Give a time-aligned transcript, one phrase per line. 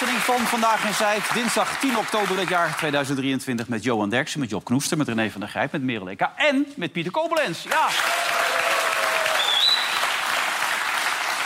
[0.00, 1.34] Uitzending van Vandaag in Zuid.
[1.34, 5.40] Dinsdag 10 oktober dit jaar 2023 met Johan Derksen, met Job Knoester, met René van
[5.40, 7.62] der Grijp, met Merel Eka en met Pieter Kobelens.
[7.62, 7.88] Ja.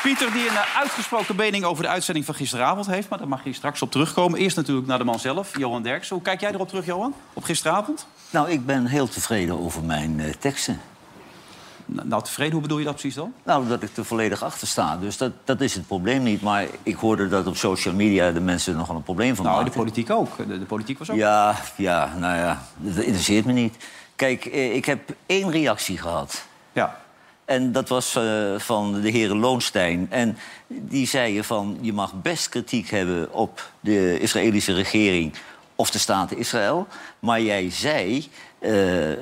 [0.03, 3.09] Pieter die een uitgesproken mening over de uitzending van gisteravond heeft...
[3.09, 4.39] maar daar mag je straks op terugkomen.
[4.39, 6.15] Eerst natuurlijk naar de man zelf, Johan Derksen.
[6.15, 8.07] Hoe kijk jij erop terug, Johan, op gisteravond?
[8.31, 10.81] Nou, ik ben heel tevreden over mijn eh, teksten.
[11.95, 13.33] Nou, nou, tevreden, hoe bedoel je dat precies dan?
[13.43, 14.97] Nou, dat ik er volledig achter sta.
[14.97, 16.41] Dus dat, dat is het probleem niet.
[16.43, 19.57] Maar ik hoorde dat op social media de mensen er nogal een probleem van Nou,
[19.57, 19.81] de maakten.
[19.81, 20.37] politiek ook.
[20.37, 21.17] De, de politiek was ook...
[21.17, 23.77] Ja, ja, nou ja, dat interesseert me niet.
[24.17, 26.45] Kijk, eh, ik heb één reactie gehad.
[26.73, 27.01] Ja.
[27.45, 28.23] En dat was eh,
[28.59, 30.07] van de heren Loonstein.
[30.11, 35.35] En die zeiden van, je mag best kritiek hebben op de Israëlische regering...
[35.75, 36.87] of de staat Israël.
[37.19, 38.29] Maar jij zei,
[38.65, 38.71] eh,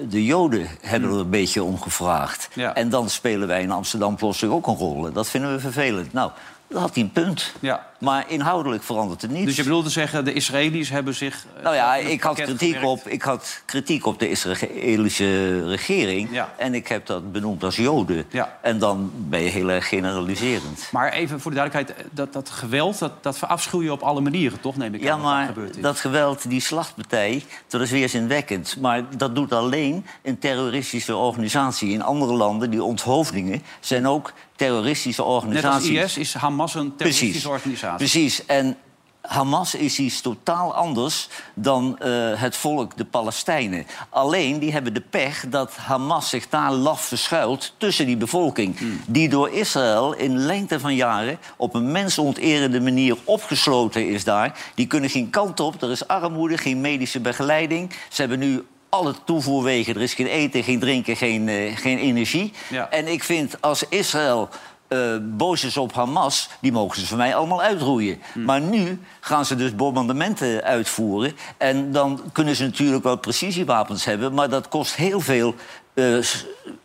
[0.08, 2.48] de Joden hebben er een beetje om gevraagd.
[2.54, 2.74] Ja.
[2.74, 5.12] En dan spelen wij in Amsterdam plotseling ook een rol.
[5.12, 6.12] Dat vinden we vervelend.
[6.12, 6.30] Nou,
[6.75, 7.53] had hij een punt.
[7.61, 7.91] Ja.
[7.98, 9.47] Maar inhoudelijk verandert het niet.
[9.47, 11.47] Dus je bedoelt te zeggen, de Israëli's hebben zich...
[11.56, 12.87] eh, Nou ja, ik had, kritiek gewerkt.
[12.87, 16.28] op, ik had kritiek op de Israëlische regering.
[16.33, 16.53] Ja.
[16.56, 18.25] En ik heb dat benoemd als Joden.
[18.31, 18.59] Ja.
[18.62, 20.89] En dan ben je heel erg generaliserend.
[20.93, 24.61] Maar even voor de duidelijkheid, dat, dat geweld, dat, dat verafschuw je op alle manieren,
[24.61, 24.77] toch?
[24.77, 25.83] Neem ik Ja, aan dat dat maar is.
[25.83, 28.77] dat geweld, die slachtpartij, dat is weerzinwekkend.
[28.81, 31.93] Maar dat doet alleen een terroristische organisatie.
[31.93, 34.33] In andere landen, die onthoofdingen, zijn ook
[34.64, 35.84] terroristische Net als.
[35.84, 37.46] IS is Hamas een terroristische Precies.
[37.46, 37.96] organisatie.
[37.96, 38.46] Precies.
[38.46, 38.77] En
[39.22, 43.86] Hamas is iets totaal anders dan eh, het volk, de Palestijnen.
[44.08, 48.78] Alleen, die hebben de pech dat Hamas zich daar laf verschuilt tussen die bevolking.
[48.78, 49.00] Hmm.
[49.06, 54.58] Die door Israël in lengte van jaren op een mensonterende manier opgesloten is daar.
[54.75, 57.91] Die kunnen geen kant op, er is armoede, geen medische begeleiding.
[58.08, 62.53] Ze hebben nu alle toevoerwegen, er is geen eten, geen drinken, geen, eh, geen energie.
[62.70, 62.91] Ja.
[62.91, 64.48] En ik vind als Israël
[64.88, 68.20] eh, boos is op Hamas, die mogen ze voor mij allemaal uitroeien.
[68.34, 71.36] Maar nu gaan ze dus bombardementen uitvoeren.
[71.56, 75.54] En dan kunnen ze natuurlijk wel precisiewapens hebben, maar dat kost heel veel
[75.94, 76.19] eh,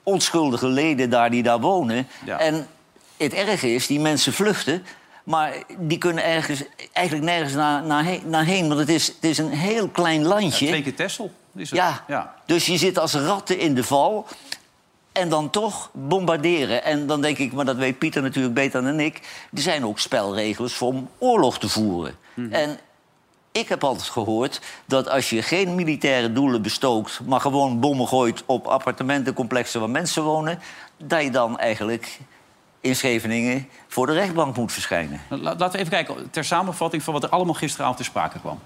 [0.03, 2.07] onschuldige leden daar die daar wonen.
[2.25, 2.39] Ja.
[2.39, 2.67] En
[3.17, 4.83] het erge is, die mensen vluchten.
[5.23, 6.63] Maar die kunnen ergens,
[6.93, 8.67] eigenlijk nergens naar, naar, he- naar heen.
[8.67, 10.67] Want het is, het is een heel klein landje.
[10.67, 11.79] Twee keer Tessel is het.
[11.79, 12.03] Ja.
[12.07, 12.33] ja.
[12.45, 14.27] dus je zit als ratten in de val.
[15.11, 16.83] En dan toch bombarderen.
[16.83, 19.21] En dan denk ik, maar dat weet Pieter natuurlijk beter dan ik...
[19.53, 22.15] er zijn ook spelregels voor om oorlog te voeren.
[22.33, 22.53] Mhm.
[22.53, 22.79] En
[23.51, 27.19] ik heb altijd gehoord dat als je geen militaire doelen bestookt...
[27.25, 30.59] maar gewoon bommen gooit op appartementencomplexen waar mensen wonen...
[30.97, 32.19] dat je dan eigenlijk
[32.81, 35.21] in Scheveningen voor de rechtbank moet verschijnen.
[35.29, 38.59] La- Laten we even kijken, ter samenvatting van wat er allemaal gisteravond ter sprake kwam.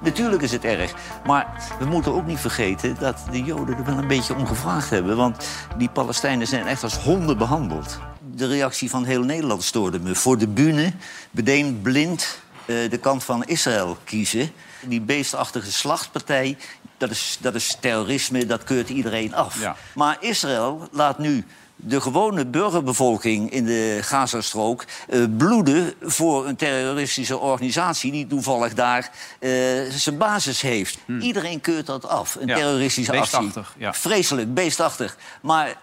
[0.00, 0.94] Natuurlijk is het erg.
[1.26, 4.90] Maar we moeten ook niet vergeten dat de Joden er wel een beetje om gevraagd
[4.90, 5.16] hebben.
[5.16, 7.98] Want die Palestijnen zijn echt als honden behandeld.
[8.34, 10.14] De reactie van heel Nederland stoorde me.
[10.14, 10.92] Voor de bühne
[11.30, 14.50] meteen blind eh, de kant van Israël kiezen.
[14.82, 16.56] Die beestachtige slachtpartij,
[16.96, 19.60] dat is, dat is terrorisme, dat keurt iedereen af.
[19.60, 19.76] Ja.
[19.94, 21.44] Maar Israël laat nu
[21.80, 29.10] de gewone burgerbevolking in de Gazastrook eh, bloeden voor een terroristische organisatie die toevallig daar
[29.38, 29.50] eh,
[29.90, 30.98] zijn basis heeft.
[31.20, 32.46] Iedereen keurt dat af, een.
[32.46, 33.80] Ja, terroristische beestachtig, actie.
[33.80, 33.94] ja.
[33.94, 35.16] Vreselijk, beestachtig.
[35.40, 35.76] Maar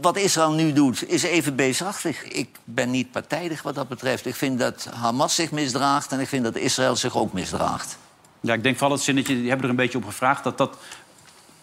[0.00, 2.24] wat Israël nu doet, is even beestachtig.
[2.24, 4.26] Ik ben niet partijdig wat dat betreft.
[4.26, 7.98] Ik vind dat Hamas zich misdraagt en ik vind dat Israël zich ook misdraagt.
[8.40, 10.44] Ja, ik denk vooral het zinnetje, die hebben er een beetje op gevraagd...
[10.44, 10.76] dat dat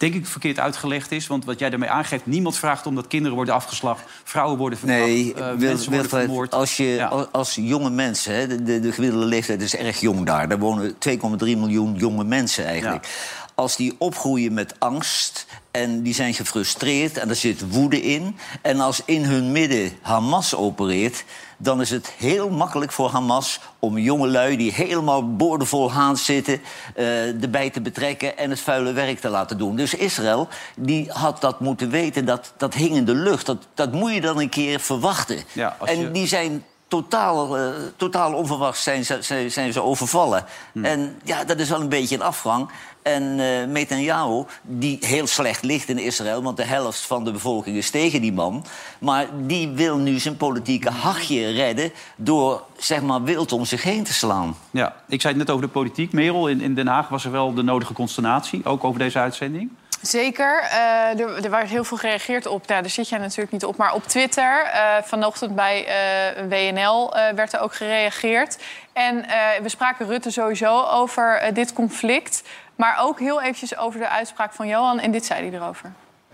[0.02, 1.28] denk ik verkeerd uitgelegd is.
[1.28, 4.04] Want wat jij daarmee aangeeft, niemand vraagt om dat kinderen worden afgeslacht...
[4.24, 6.54] vrouwen worden verkracht, Nee, eh, Wil- mensen worden vermoord.
[6.54, 7.08] als, je, Ja.
[7.08, 10.50] als, als jonge mensen, hè, de, de, de gemiddelde leeftijd is erg jong daar.
[10.50, 13.08] Daar wonen 2,3 miljoen jonge mensen eigenlijk.
[13.56, 18.38] Als die opgroeien met angst en die zijn gefrustreerd en er zit woede in...
[18.62, 21.24] en als in hun midden Hamas opereert...
[21.58, 26.62] dan is het heel makkelijk voor Hamas om jongelui die helemaal boordevol haan zitten...
[26.96, 29.76] eh, erbij te betrekken en het vuile werk te laten doen.
[29.76, 33.46] Dus Israël die had dat moeten weten, dat, dat hing in de lucht.
[33.46, 35.38] Dat, dat moet je dan een keer verwachten.
[35.54, 40.46] Ja, en die zijn totaal, uh, totaal onverwachts zijn ze, zijn ze overvallen.
[40.72, 40.86] Hmm.
[40.86, 42.70] En ja, dat is wel een beetje een afgang.
[43.02, 46.44] En uh, Netanyahu, die heel slecht ligt in Israël...
[46.44, 48.66] want de helft van de bevolking is tegen die man...
[49.00, 51.92] maar die wil nu zijn politieke hachje redden...
[52.16, 54.56] door zeg maar wild om zich heen te slaan.
[54.72, 56.12] Ja, ik zei het net over de politiek.
[56.12, 58.66] Merel, in, in Den Haag was er wel de nodige consternatie...
[58.66, 59.70] ook over deze uitzending.
[60.02, 60.64] Zeker.
[60.64, 62.70] Uh, er, er werd heel veel gereageerd op.
[62.70, 63.78] Ja, daar zit jij natuurlijk niet op.
[63.78, 68.58] Maar op Twitter, uh, vanochtend bij uh, WNL, werd er ook gereageerd.
[68.94, 69.26] En
[69.62, 72.44] we spraken Rutte sowieso over dit conflict.
[72.82, 75.00] Maar ook heel eventjes over de uitspraak van Johan.
[75.00, 75.92] En dit zei hij erover.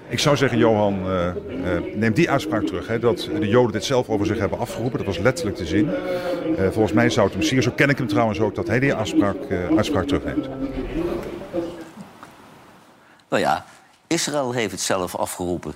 [0.07, 2.87] Ik zou zeggen, Johan, uh, uh, neem die uitspraak terug.
[2.87, 4.97] Hè, dat de Joden dit zelf over zich hebben afgeroepen.
[4.97, 5.85] Dat was letterlijk te zien.
[5.85, 8.79] Uh, volgens mij zou het hem zeer, zo ken ik hem trouwens ook, dat hij
[8.79, 9.37] die uitspraak,
[9.77, 10.47] uitspraak terugneemt.
[13.29, 13.65] Nou ja,
[14.07, 15.73] Israël heeft het zelf afgeroepen.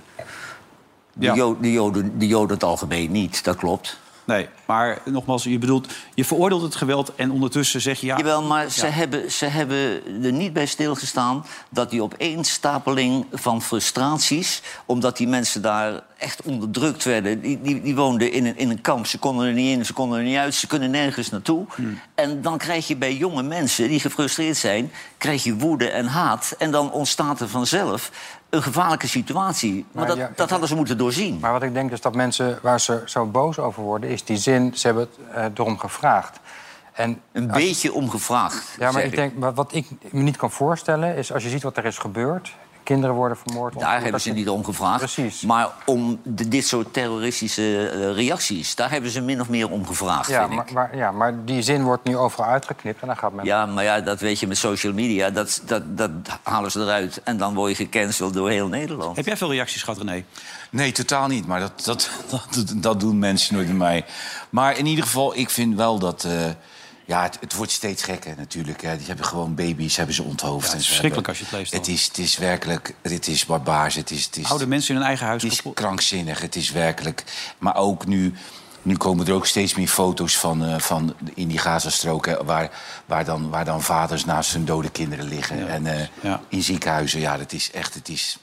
[1.12, 1.34] De, ja.
[1.34, 3.98] Joden, de, Joden, de Joden het algemeen niet, dat klopt.
[4.24, 8.16] Nee, maar nogmaals, je bedoelt, je veroordeelt het geweld en ondertussen zeg je ja.
[8.16, 14.62] Jawel, maar Ze, hebben, ze hebben er niet bij stilgestaan dat die opeenstapeling van frustraties,
[14.86, 17.40] omdat die mensen daar echt onderdrukt werden.
[17.40, 19.92] Die, die, die woonden in een, in een kamp, ze konden er niet in, ze
[19.92, 21.66] konden er niet uit, ze kunnen nergens naartoe.
[21.74, 22.00] Hmm.
[22.14, 26.54] En dan krijg je bij jonge mensen die gefrustreerd zijn, krijg je woede en haat.
[26.58, 28.10] En dan ontstaat er vanzelf
[28.52, 29.86] een gevaarlijke situatie.
[29.92, 31.38] Maar, dat, dat hadden ze moeten doorzien.
[31.40, 34.10] Maar wat ik denk is dat mensen waar ze zo boos over worden...
[34.10, 36.40] is die zin, ze hebben het uh, erom gevraagd.
[36.92, 38.76] En een beetje om gevraagd.
[38.78, 41.76] Ja, maar ik denk, wat ik me niet kan voorstellen is als je ziet wat
[41.76, 42.54] er is gebeurd.
[42.82, 43.78] Kinderen worden vermoord.
[43.78, 44.98] Daar hebben ze niet om gevraagd.
[44.98, 45.42] Precies.
[45.42, 49.86] Maar om de, dit soort terroristische uh, reacties, daar hebben ze min of meer om
[49.86, 50.28] gevraagd.
[50.28, 50.72] Ja, vind maar, ik.
[50.72, 53.44] maar, ja, maar die zin wordt nu overal uitgeknipt en dan gaat men.
[53.44, 55.30] Ja, maar ja, dat weet je met social media.
[55.30, 56.10] Dat, dat, dat
[56.42, 59.16] halen ze eruit en dan word je gecanceld door heel Nederland.
[59.16, 60.24] Heb jij veel reacties gehad, René?
[60.70, 61.46] Nee, totaal niet.
[61.46, 64.04] Maar dat, dat, dat, dat doen mensen nooit bij mij.
[64.50, 66.24] Maar in ieder geval, ik vind wel dat.
[66.24, 66.32] Uh,
[67.04, 68.82] ja, het, het, wordt steeds gekker natuurlijk.
[68.82, 68.96] Hè.
[68.96, 70.66] Die hebben gewoon baby's, hebben ze onthoofd.
[70.66, 71.72] Ja, het is verschrikkelijk als je het leest.
[71.72, 73.94] Het is, het is werkelijk, het is barbaars.
[73.94, 75.42] Het is, het is, Oude mensen in hun eigen huis.
[75.42, 77.24] Het is krankzinnig, het is werkelijk.
[77.58, 78.34] Maar ook nu,
[78.82, 82.26] nu komen er ook steeds meer foto's van, uh, van in die Gazastrook...
[82.44, 82.70] waar,
[83.06, 85.58] waar, dan, waar dan vaders naast hun dode kinderen liggen.
[85.58, 85.66] Ja.
[85.66, 86.40] En uh, ja.
[86.48, 87.94] in ziekenhuizen, ja, dat is echt...
[87.94, 88.38] Het is,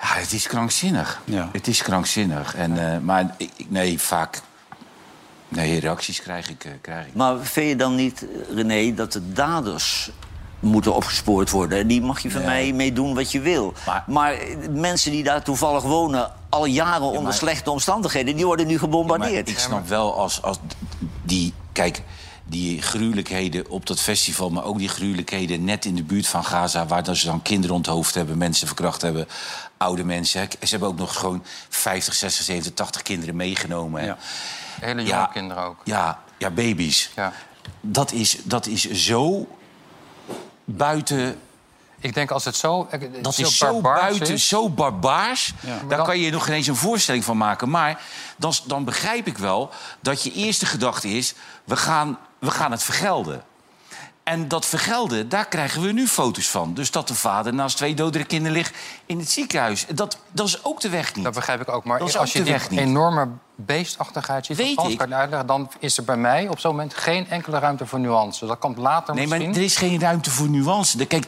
[0.00, 1.22] ja, het is krankzinnig.
[1.24, 1.48] Ja.
[1.52, 2.54] Het is krankzinnig.
[2.54, 3.36] En, uh, maar
[3.68, 4.42] nee, vaak
[5.54, 7.14] Nee, reacties krijg ik, uh, krijg ik.
[7.14, 10.10] Maar vind je dan niet, René, dat de daders
[10.60, 11.78] moeten opgespoord worden?
[11.78, 12.50] En die mag je van nee.
[12.50, 13.74] mij mee doen wat je wil.
[13.86, 14.38] Maar, maar,
[14.70, 18.78] mensen die daar toevallig wonen, al jaren ja, maar, onder slechte omstandigheden, die worden nu
[18.78, 19.48] gebombardeerd.
[19.48, 20.58] Ja, ik snap wel als, als
[21.22, 21.52] die.
[21.72, 22.02] Kijk,
[22.44, 26.86] die gruwelijkheden op dat festival, maar ook die gruwelijkheden net in de buurt van Gaza,
[26.86, 29.26] waar ze dan kinderen onthoofd hebben, mensen verkracht hebben,
[29.76, 30.48] oude mensen.
[30.60, 34.04] Ze hebben ook nog gewoon 50, 60, 70, 80 kinderen meegenomen.
[34.04, 34.18] Ja.
[34.80, 35.76] Hele jonge ja, kinderen ook.
[35.84, 37.10] Ja, ja baby's.
[37.16, 37.32] Ja.
[37.80, 39.48] Dat, is, dat is zo
[40.64, 41.38] buiten
[42.04, 42.88] ik denk als het zo.
[43.20, 44.48] Dat is zo buiten, is.
[44.48, 45.54] zo barbaars.
[45.60, 45.78] Ja.
[45.88, 46.06] Daar dan...
[46.06, 47.70] kan je nog geen eens een voorstelling van maken.
[47.70, 48.02] Maar
[48.36, 51.34] dan, dan begrijp ik wel dat je eerste gedachte is:
[51.64, 53.42] we gaan, we gaan het vergelden.
[54.24, 56.74] En dat vergelden, daar krijgen we nu foto's van.
[56.74, 58.76] Dus dat de vader naast twee dodere kinderen ligt
[59.06, 59.86] in het ziekenhuis.
[59.94, 61.24] Dat, dat is ook de weg niet.
[61.24, 61.84] Dat begrijp ik ook.
[61.84, 64.56] Maar als je die enorme beestachtigheid ziet...
[64.56, 64.98] Weet ik.
[64.98, 68.46] Kan uitleggen, dan is er bij mij op zo'n moment geen enkele ruimte voor nuance.
[68.46, 69.40] Dat komt later nee, misschien.
[69.40, 71.06] Nee, maar er is geen ruimte voor nuance.
[71.06, 71.26] Kijk,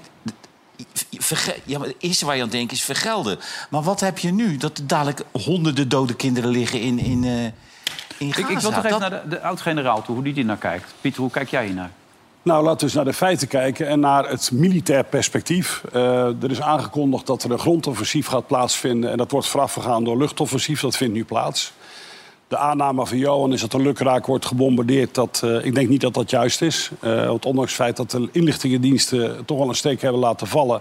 [1.65, 3.39] ja, maar het eerste waar je aan denkt is vergelden.
[3.71, 4.57] Maar wat heb je nu?
[4.57, 7.45] Dat er dadelijk honderden dode kinderen liggen in, in, uh,
[8.19, 8.49] in Gaza.
[8.49, 9.11] Ik, ik wil toch even dat...
[9.11, 10.95] naar de, de oud-generaal toe, hoe die naar kijkt.
[11.01, 11.91] Pieter, hoe kijk jij hier naar?
[12.47, 15.83] Nou, laten we eens naar de feiten kijken en naar het militair perspectief.
[15.95, 19.11] Uh, er is aangekondigd dat er een grondoffensief gaat plaatsvinden.
[19.11, 20.81] En dat wordt voorafgegaan door luchtoffensief.
[20.81, 21.73] Dat vindt nu plaats.
[22.49, 25.15] De aanname van Johan is dat er lukraak wordt gebombardeerd.
[25.15, 26.91] Dat, uh, ik denk niet dat dat juist is.
[27.01, 30.81] Uh, want ondanks het feit dat de inlichtingendiensten toch wel een steek hebben laten vallen...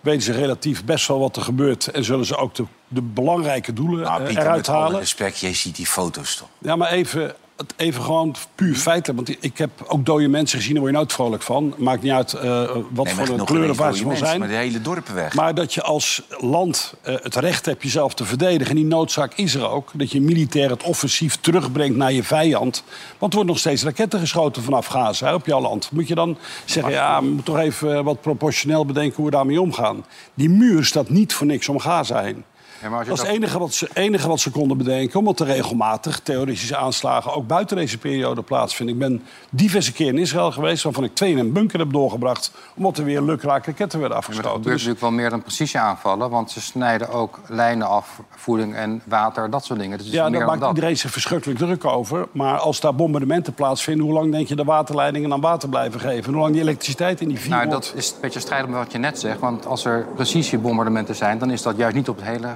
[0.00, 1.86] weten ze relatief best wel wat er gebeurt.
[1.86, 4.98] En zullen ze ook de, de belangrijke doelen nou, Pieter, eruit met halen.
[4.98, 6.48] respect, jij ziet die foto's toch?
[6.58, 7.34] Ja, maar even
[7.76, 9.26] even gewoon puur feitelijk.
[9.26, 11.74] Want ik heb ook dode mensen gezien, daar word je nooit vrolijk van.
[11.76, 14.38] Maakt niet uit uh, wat nee, voor een kleur of waar ze van zijn.
[14.38, 15.34] Maar de hele dorpen weg.
[15.34, 18.70] Maar dat je als land uh, het recht hebt jezelf te verdedigen.
[18.70, 19.90] En die noodzaak is er ook.
[19.94, 22.84] Dat je militair het offensief terugbrengt naar je vijand.
[23.18, 25.90] Want er wordt nog steeds raketten geschoten vanaf Gaza hè, op jouw land.
[25.90, 29.60] Moet je dan zeggen, ja, we moeten toch even wat proportioneel bedenken hoe we daarmee
[29.60, 30.04] omgaan.
[30.34, 32.44] Die muur staat niet voor niks om Gaza heen.
[32.82, 35.18] Ja, maar als je Dat is het enige wat, ze, enige wat ze konden bedenken...
[35.18, 37.32] omdat er regelmatig terroristische aanslagen...
[37.34, 38.94] ook buiten deze periode plaatsvinden.
[38.94, 40.82] Ik ben diverse keer in Israël geweest...
[40.82, 42.52] waarvan ik twee in een bunker heb doorgebracht...
[42.76, 44.50] omdat er weer lukraak raketten werden Maar er afgestoten.
[44.50, 46.30] gebeurt Dus- natuurlijk wel meer dan precisieaanvallen.
[46.30, 49.98] Want ze snijden ook lijnen af, voeding en water, dat soort dingen.
[49.98, 50.68] Dus Ja, daar maakt dat.
[50.68, 52.26] iedereen zich verschrikkelijk druk over.
[52.32, 54.04] Maar als daar bombardementen plaatsvinden...
[54.04, 56.24] hoe lang denk je de waterleidingen aan water blijven geven?
[56.24, 57.70] En hoe lang die elektriciteit in die 400...
[57.70, 59.38] Nou, dat is een beetje strijd met wat je net zegt.
[59.40, 61.38] Want als er precisiebombardementen zijn...
[61.38, 62.48] dan is dat juist niet op het hele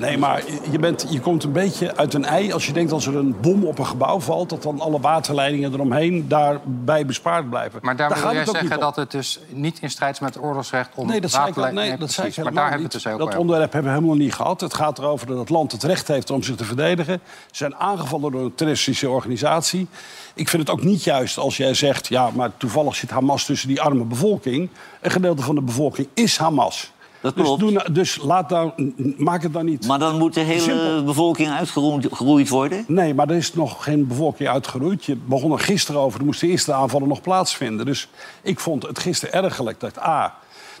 [0.00, 3.06] Nee, maar je, bent, je komt een beetje uit een ei als je denkt als
[3.06, 4.50] er een bom op een gebouw valt...
[4.50, 7.78] dat dan alle waterleidingen eromheen daarbij bespaard blijven.
[7.82, 10.42] Maar daar Daar wil jij zeggen dat het dus niet in strijd is met het
[10.42, 10.90] oorlogsrecht...
[10.94, 11.30] om Nee, dat
[11.72, 12.36] nee, dat zei ik.
[12.36, 12.92] Maar helemaal daar hebben we niet.
[12.92, 14.60] het dus ook Dat onderwerp hebben we helemaal niet gehad.
[14.60, 17.20] Het gaat erover dat het land het recht heeft om zich te verdedigen.
[17.24, 19.88] Ze zijn aangevallen door een terroristische organisatie.
[20.34, 22.08] Ik vind het ook niet juist als jij zegt...
[22.08, 24.68] ja, maar toevallig zit Hamas tussen die arme bevolking.
[25.00, 26.92] Een gedeelte van de bevolking is Hamas.
[27.24, 29.86] Dat Dus, doe nou- dus laat nou, maak het dan niet...
[29.86, 31.04] Maar dan moet de hele Simpel.
[31.04, 32.84] bevolking uitgeroeid worden?
[32.88, 35.04] Nee, maar er is nog geen bevolking uitgeroeid.
[35.04, 36.20] Je begon er gisteren over.
[36.20, 37.86] Er moesten de eerste aanvallen nog plaatsvinden.
[37.86, 38.08] Dus
[38.42, 40.34] ik vond het gisteren ergerlijk dat A.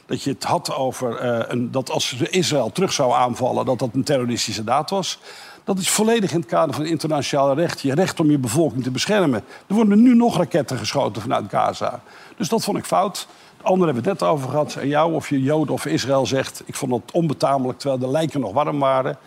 [0.06, 3.90] Dat je het had over eh, een, dat als Israël terug zou aanvallen, dat dat
[3.92, 5.18] een terroristische daad was.
[5.64, 7.80] Dat is volledig in het kader van het internationale recht.
[7.80, 9.44] Je recht om je bevolking te beschermen.
[9.66, 12.00] Er worden nu nog raketten geschoten vanuit Gaza.
[12.36, 13.26] Dus dat vond ik fout.
[13.64, 14.74] De anderen hebben het net over gehad.
[14.74, 16.62] En jou, of je Joden of Israël zegt.
[16.64, 19.18] Ik vond dat onbetamelijk, terwijl de lijken nog warm waren.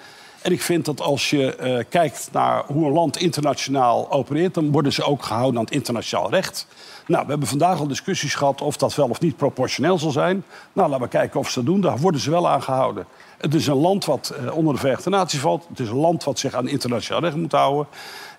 [0.42, 4.54] En ik vind dat als je eh, kijkt naar hoe een land internationaal opereert...
[4.54, 6.68] dan worden ze ook gehouden aan het internationaal recht.
[7.08, 10.44] Nou, we hebben vandaag al discussies gehad of dat wel of niet proportioneel zal zijn.
[10.74, 11.82] Nou, laten we kijken of ze dat doen.
[11.82, 13.06] Daar worden ze wel aan gehouden.
[13.38, 15.66] Het is een land wat eh, onder de Verenigde Naties valt.
[15.70, 17.88] Het is een land wat zich aan internationaal recht moet houden.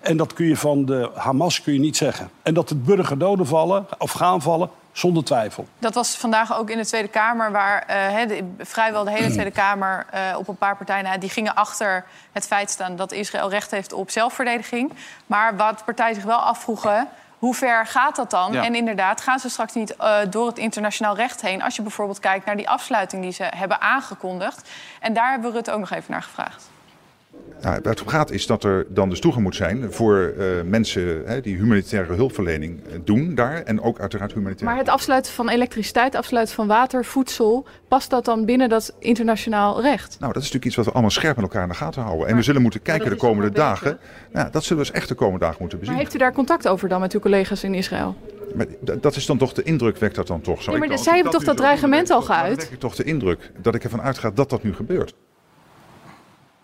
[0.01, 2.29] En dat kun je van de Hamas kun je niet zeggen.
[2.41, 5.67] En dat het burgerdoden vallen of gaan vallen, zonder twijfel.
[5.79, 9.51] Dat was vandaag ook in de Tweede Kamer, waar eh, de- vrijwel de hele Tweede
[9.51, 13.71] Kamer eh, op een paar partijen die gingen achter het feit staan dat Israël recht
[13.71, 14.93] heeft op zelfverdediging.
[15.25, 17.07] Maar wat partijen zich wel afvroegen.
[17.39, 18.51] Hoe ver gaat dat dan?
[18.51, 18.63] Ja.
[18.63, 21.61] En inderdaad, gaan ze straks niet eh, door het internationaal recht heen...
[21.61, 24.69] als je bijvoorbeeld kijkt naar die afsluiting die ze hebben aangekondigd.
[24.99, 26.69] En daar hebben we Rutte ook nog even naar gevraagd.
[27.61, 30.45] Nou, waar het om gaat is dat er dan dus toegang moet zijn voor eh,
[30.65, 33.61] mensen hè, die humanitaire hulpverlening eh, doen daar.
[33.63, 37.65] En ook uiteraard humanitaire Maar het afsluiten van elektriciteit, afsluiten van water, voedsel...
[37.87, 40.17] past dat dan binnen dat internationaal recht?
[40.19, 42.27] Nou, dat is natuurlijk iets wat we allemaal scherp met elkaar in de gaten houden.
[42.27, 43.99] En we zullen moeten kijken de komende dagen.
[44.31, 46.01] Nou, dat zullen we dus echt de komende dagen moeten Maar bezien.
[46.03, 48.15] heeft u daar contact over dan met uw collega's in Israël?
[48.55, 48.65] Maar
[49.01, 50.61] dat is dan toch de indruk, wekt dat dan toch?
[50.61, 52.47] Zou Ja, maar ik dan- zij ik hebben toch dat zo dreigement al ik- geuit?
[52.49, 55.13] Dan wek ik toch de indruk dat ik ervan uitga dat dat nu gebeurt.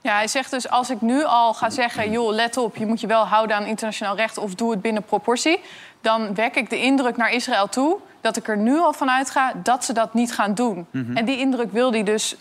[0.06, 2.12] Ja, hij zegt dus als ik nu al ga zeggen...
[2.12, 4.38] joh, let op, je moet je wel houden aan internationaal recht...
[4.38, 5.60] of doe het binnen proportie...
[6.02, 7.98] dan wek ik de indruk naar Israël toe...
[8.22, 10.86] dat ik er nu al van uitga dat ze dat niet gaan doen.
[11.14, 12.36] En die indruk wil hij dus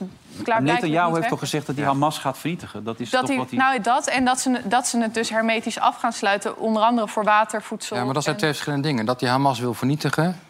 [0.61, 2.85] Netanyahu niet heeft toch gezegd dat hij Hamas gaat vernietigen?
[2.85, 3.59] Dat is Dat toch hij, wat hij...
[3.59, 6.59] nou, dat en dat ze, dat ze het dus hermetisch af gaan sluiten...
[6.59, 7.97] onder andere voor water, voedsel...
[7.97, 9.06] Ja, maar dat zijn en- twee verschillende dingen.
[9.06, 10.40] Dat die Hamas wil vernietigen,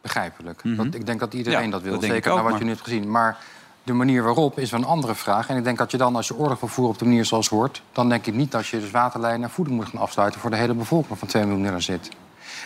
[0.00, 0.60] begrijpelijk.
[0.64, 2.52] dat, ik denk dat iedereen Ja, dat wil, dat denk ik zeker ook, naar wat
[2.52, 3.10] maar- je nu hebt gezien.
[3.10, 3.36] Maar
[3.84, 5.48] de manier waarop is een andere vraag.
[5.48, 7.48] En ik denk dat je dan, als je oorlog wil voeren op de manier zoals
[7.48, 7.82] hoort...
[7.92, 10.40] dan denk ik niet dat je dus waterlijnen en voeding moet gaan afsluiten...
[10.40, 12.08] voor de hele bevolking van 2 miljoen die zit.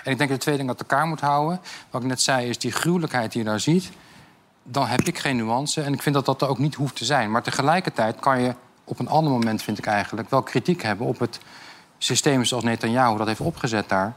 [0.05, 1.61] En ik denk dat je twee dingen uit elkaar moet houden.
[1.91, 3.91] Wat ik net zei, is die gruwelijkheid die je daar ziet...
[4.63, 5.83] dan heb ik geen nuance.
[5.83, 7.31] En ik vind dat dat er ook niet hoeft te zijn.
[7.31, 8.55] Maar tegelijkertijd kan je
[8.85, 10.31] op een ander moment, vind ik eigenlijk...
[10.31, 11.39] wel kritiek hebben op het
[11.99, 14.15] systeem zoals Netanyahu dat heeft opgezet daar.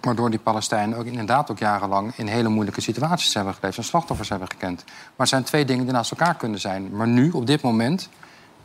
[0.00, 2.12] Waardoor die Palestijnen ook inderdaad ook jarenlang...
[2.16, 3.76] in hele moeilijke situaties hebben geleefd...
[3.76, 4.84] en slachtoffers hebben gekend.
[4.86, 6.96] Maar het zijn twee dingen die naast elkaar kunnen zijn.
[6.96, 8.08] Maar nu, op dit moment,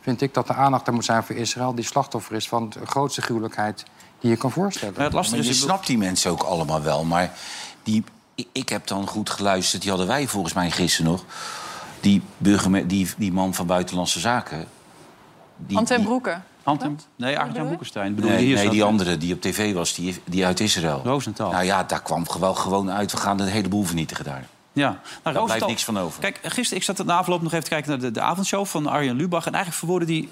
[0.00, 1.74] vind ik dat de aandacht er moet zijn voor Israël...
[1.74, 3.84] die slachtoffer is van de grootste gruwelijkheid
[4.20, 4.94] die je kan voorstellen.
[4.94, 5.48] Nou, het lastige is...
[5.48, 7.04] je snapt die mensen ook allemaal wel.
[7.04, 7.32] Maar
[7.82, 8.04] die,
[8.52, 9.82] ik, heb dan goed geluisterd.
[9.82, 11.24] Die hadden wij volgens mij gisteren nog.
[12.00, 12.22] Die,
[12.86, 14.66] die, die man van Buitenlandse Zaken.
[15.56, 16.04] Die, Hand en
[17.16, 18.14] Nee, Arjan Boekenstein.
[18.14, 21.00] Bedoel Nee, die andere die op tv was, die, die uit Israël.
[21.04, 21.50] Rosenthal.
[21.50, 23.12] Nou ja, daar kwam wel gewoon uit.
[23.12, 24.46] We gaan de hele boel vernietigen daar.
[24.72, 26.20] Ja, nou, blijft Rosenthal- niks van over.
[26.20, 28.86] Kijk, gisteren, ik zat de afloop nog even te kijken naar de, de avondshow van
[28.86, 29.46] Arjen Lubach.
[29.46, 30.28] En eigenlijk verwoordde die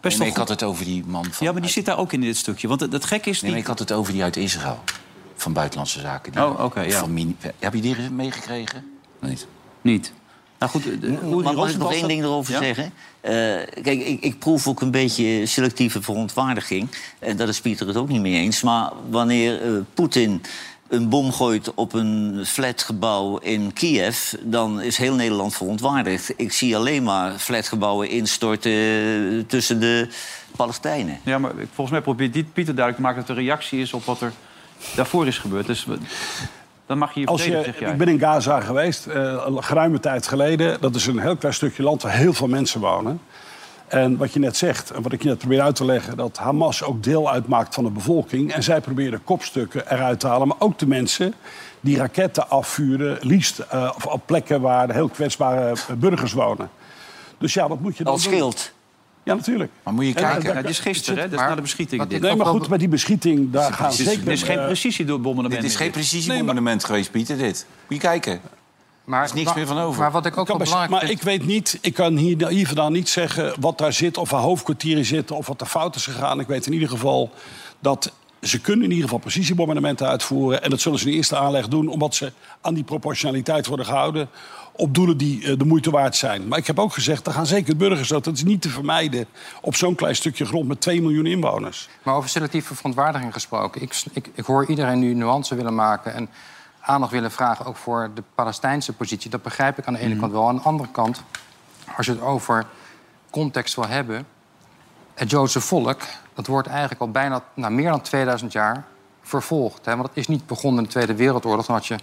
[0.00, 1.46] best Nee, wel ik had het over die man van...
[1.46, 2.68] Ja, maar die zit daar ook in dit stukje.
[2.68, 3.34] Want het, het gekke is...
[3.34, 3.50] Nee, Die...
[3.50, 4.78] maar ik had het over die uit Israël.
[5.36, 6.32] Van Buitenlandse Zaken.
[6.32, 6.98] Die- Oh, oké, ja.
[6.98, 8.98] van Heb je die meegekregen?
[9.20, 9.46] Niet.
[9.80, 10.12] Niet.
[10.58, 10.84] Nou goed,
[11.22, 12.58] hoe die Mag, ik nog één ding erover Ja?
[12.58, 12.92] zeggen?
[13.20, 13.32] Eh,
[13.82, 16.88] kijk, ik, ik proef ook een beetje selectieve verontwaardiging.
[17.18, 18.62] En daar is Pieter het ook niet mee eens.
[18.62, 20.42] Maar wanneer eh, Poetin
[20.88, 24.32] een bom gooit op een flatgebouw in Kiev...
[24.40, 26.32] dan is heel Nederland verontwaardigd.
[26.36, 30.08] Ik zie alleen maar flatgebouwen instorten eh, tussen de
[30.56, 31.20] Palestijnen.
[31.24, 33.18] Ja, maar volgens mij probeert Pieter duidelijk te maken...
[33.26, 34.32] dat de reactie is op wat er
[34.94, 35.66] daarvoor is gebeurd.
[35.66, 35.86] Dus
[36.88, 37.92] dan mag je je Als verdedigen, je, zeg jij.
[37.92, 40.80] ik ben in Gaza geweest, eh, een geruime tijd geleden.
[40.80, 43.20] Dat is een heel klein stukje land waar heel veel mensen wonen.
[43.88, 46.16] En wat je net zegt, en wat ik je net probeer uit te leggen...
[46.16, 48.52] dat Hamas ook deel uitmaakt van de bevolking.
[48.52, 50.48] En zij proberen kopstukken eruit te halen.
[50.48, 51.34] Maar ook de mensen
[51.80, 53.18] die raketten afvuren...
[53.20, 56.70] liefst eh, op- plekken waar heel kwetsbare burgers wonen.
[57.38, 58.32] Dus ja, wat moet je dan Als doen?
[58.32, 58.72] schild.
[59.28, 59.70] Ja, natuurlijk.
[59.82, 60.54] Maar moet je En, kijken.
[60.54, 61.28] dit is gisteren, hè?
[61.28, 62.06] Dat is na de beschieting.
[62.06, 62.20] Dit.
[62.20, 64.24] Nee, maar goed, met die beschieting, daar gaan Dit is, zeker...
[64.24, 65.62] dit is geen eh, precisiebombardement.
[65.62, 67.66] Dit is geen precisiebombardement geweest, Pieter, dit.
[67.88, 68.40] Moet je kijken.
[69.04, 70.00] Maar, is niks meer van over.
[70.00, 71.20] Maar wat ik ook kan wel belangrijk maar vind...
[71.20, 74.40] ik weet niet, ik kan hier, hier vandaan niet zeggen wat daar zit, of waar
[74.40, 76.40] hoofdkwartieren zitten, of wat er fout is gegaan.
[76.40, 77.30] Ik weet in ieder geval
[77.78, 80.62] dat ze kunnen in ieder geval precisiebombardementen uitvoeren.
[80.62, 83.86] En dat zullen ze in de eerste aanleg doen, omdat ze aan die proportionaliteit worden
[83.86, 84.28] gehouden.
[84.80, 86.48] Op doelen die eh, de moeite waard zijn.
[86.48, 88.24] Maar ik heb ook gezegd, er gaan zeker burgers dood.
[88.24, 89.26] Dat is niet te vermijden
[89.60, 91.88] op zo'n klein stukje grond met 2 miljoen inwoners.
[92.02, 93.82] Maar over selectieve verontwaardiging gesproken.
[93.82, 96.28] Ik, ik, ik hoor iedereen nu nuance willen maken en
[96.80, 97.64] aandacht willen vragen...
[97.64, 99.30] ook voor de Palestijnse positie.
[99.30, 100.48] Dat begrijp ik aan de ene kant wel.
[100.48, 101.22] Aan de andere kant,
[101.96, 102.66] als je het over
[103.30, 104.26] context wil hebben...
[105.14, 106.00] het Joodse volk,
[106.34, 108.84] dat wordt eigenlijk al bijna nou, meer dan 2000 jaar
[109.22, 109.84] vervolgd.
[109.84, 109.96] Hè?
[109.96, 111.66] Want het is niet begonnen in de Tweede Wereldoorlog.
[111.66, 111.96] Dan had je,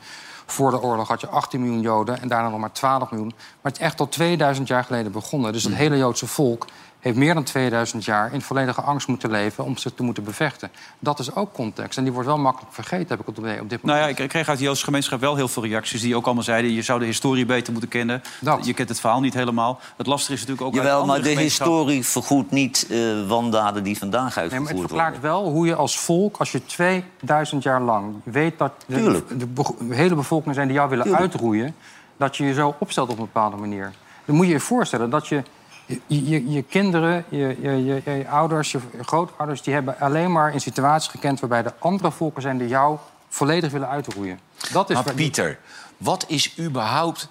[0.46, 3.34] voor de oorlog had je 18 miljoen Joden en daarna nog maar 12 miljoen.
[3.38, 5.54] Maar het is echt al 2000 jaar geleden begonnen.
[5.54, 6.68] Dus het hele Joodse volk
[7.06, 10.72] heeft meer dan 2000 jaar in volledige angst moeten leven om zich te moeten bevechten.
[11.00, 11.98] Dat is ook context.
[11.98, 13.84] En die wordt wel makkelijk vergeten, heb ik op, dit moment.
[13.84, 16.02] Nou ja, ik kreeg uit de Joodse gemeenschap wel heel veel reacties...
[16.02, 18.22] die ook allemaal zeiden, je zou de historie beter moeten kennen.
[18.40, 18.66] Dat.
[18.66, 19.80] Je kent het verhaal niet helemaal.
[19.98, 20.74] Het lastige is natuurlijk ook...
[20.74, 25.12] Jawel, maar de historie vergoedt niet eh, wandaden die vandaag Nee, maar het uitgevoerd verklaart
[25.12, 25.32] worden.
[25.32, 30.16] wel hoe je als volk, als je 2000 jaar lang weet dat de, de hele
[30.16, 31.24] bevolking zijn die jou willen Tuurlijk.
[31.24, 31.76] uitroeien,
[32.18, 33.92] dat je je zo opstelt op een bepaalde manier.
[34.26, 35.44] Dan moet je je voorstellen dat je
[35.86, 40.54] je, je, je kinderen, je, je, je, je ouders, je grootouders, die hebben alleen maar
[40.54, 42.98] in situaties gekend waarbij de andere volken zijn die jou
[43.30, 44.40] volledig willen uitroeien.
[44.72, 45.60] Dat is Maar Pieter,
[45.98, 47.30] wat is überhaupt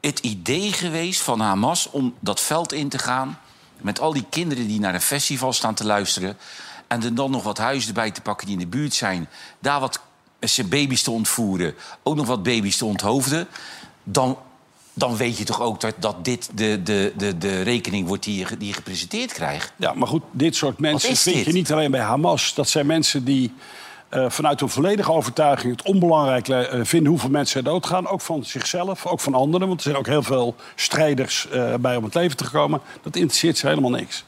[0.00, 3.38] het idee geweest van Hamas om dat veld in te gaan...
[3.76, 6.36] met al die kinderen die naar een festival staan te luisteren...
[6.86, 9.28] en er dan nog wat huizen erbij te pakken die in de buurt zijn...
[9.58, 10.00] daar wat
[10.40, 13.48] zijn baby's te ontvoeren, ook nog wat baby's te onthoofden...
[14.02, 14.38] dan,
[14.98, 18.38] dan weet je toch ook dat, dat dit de, de, de, de rekening wordt die
[18.38, 19.72] je, die je gepresenteerd krijgt?
[19.76, 21.46] Ja, maar goed, dit soort mensen vind dit?
[21.46, 22.54] je niet alleen bij Hamas.
[22.54, 23.52] Dat zijn mensen die
[24.08, 28.06] eh, vanuit hun volledige overtuiging het onbelangrijk eh, vinden hoeveel mensen er doodgaan.
[28.06, 29.68] Ook van zichzelf, ook van anderen.
[29.68, 32.80] Want er zijn ook heel veel strijders eh, bij om het leven te komen.
[33.02, 34.24] Dat interesseert ze helemaal niks.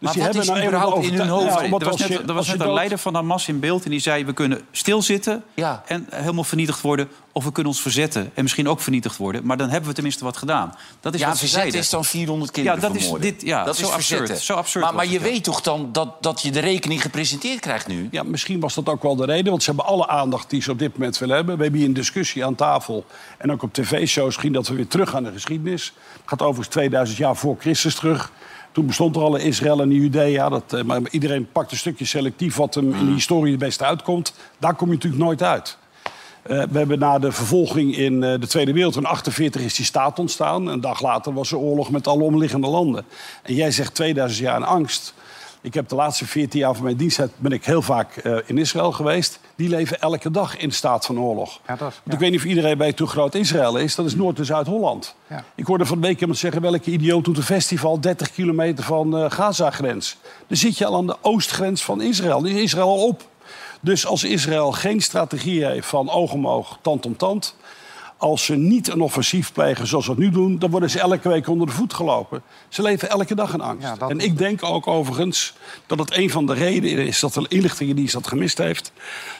[0.00, 1.44] Dus Maar wat is eenmaal überhaupt in hun hoofd?
[1.44, 3.84] Ja, er was net, je- er was net een dood- leider van Hamas in beeld
[3.84, 4.24] en die zei...
[4.24, 5.82] we kunnen stilzitten Ja.
[5.86, 7.08] en helemaal vernietigd worden...
[7.32, 9.46] of we kunnen ons verzetten en misschien ook vernietigd worden.
[9.46, 10.74] Maar dan hebben we tenminste wat gedaan.
[11.00, 13.76] Dat is Ja, wat verzet is dan 400 kinderen Ja, dat is dit- ja, dat
[13.76, 14.44] zo is absurd, verzetten.
[14.44, 17.86] zo absurd Maar, maar je weet toch dan dat, dat je de rekening gepresenteerd krijgt
[17.86, 18.08] nu?
[18.10, 19.50] Ja, misschien was dat ook wel de reden.
[19.50, 21.56] Want ze hebben alle aandacht die ze op dit moment willen hebben.
[21.56, 23.04] We hebben hier een discussie aan tafel.
[23.38, 25.84] En ook op tv-shows misschien dat we weer terug gaan naar de geschiedenis.
[26.12, 28.32] Het gaat overigens 2000 jaar voor Christus terug.
[28.72, 30.48] Toen bestond er al een Israël en een Judea.
[30.48, 33.84] Dat, eh, maar iedereen pakt een stukje selectief wat hem in de historie het beste
[33.84, 34.34] uitkomt.
[34.58, 35.78] Daar kom je natuurlijk nooit uit.
[36.42, 39.84] Eh, we hebben na de vervolging in eh, de Tweede Wereldoorlog in 48 is die
[39.84, 40.66] staat ontstaan.
[40.66, 43.04] Een dag later was er oorlog met alle omliggende landen.
[43.42, 45.14] En jij zegt 2000 jaar in angst.
[45.60, 48.92] Ik heb de laatste 14 jaar van mijn diensttijd ben ik heel vaak in Israël
[48.92, 49.40] geweest.
[49.60, 51.60] Die leven elke dag in staat van oorlog.
[51.66, 53.94] Ja, dat Want ik weet niet of iedereen weet hoe groot Israël is.
[53.94, 55.14] Dat is Noord- en Zuid-Holland.
[55.26, 55.44] Ja.
[55.54, 56.62] Ik hoorde van de week iemand zeggen...
[56.62, 60.16] welke idioot doet een festival 30 kilometer van eh Gaza-grens.
[60.46, 62.42] Dan zit je al aan de oostgrens van Israël.
[62.42, 63.22] Dan is Israël al op.
[63.80, 67.54] Dus als Israël geen strategie heeft van oog om oog, tand om tand...
[68.20, 70.58] als ze niet een offensief plegen zoals ze dat nu doen...
[70.58, 72.42] dan worden ze elke week onder de voet gelopen.
[72.68, 73.86] Ze leven elke dag in angst.
[73.86, 75.54] Ja, dat- en ik denk ook overigens
[75.86, 77.20] dat het een van de redenen is...
[77.20, 78.92] dat de inlichtingendienst dat gemist heeft.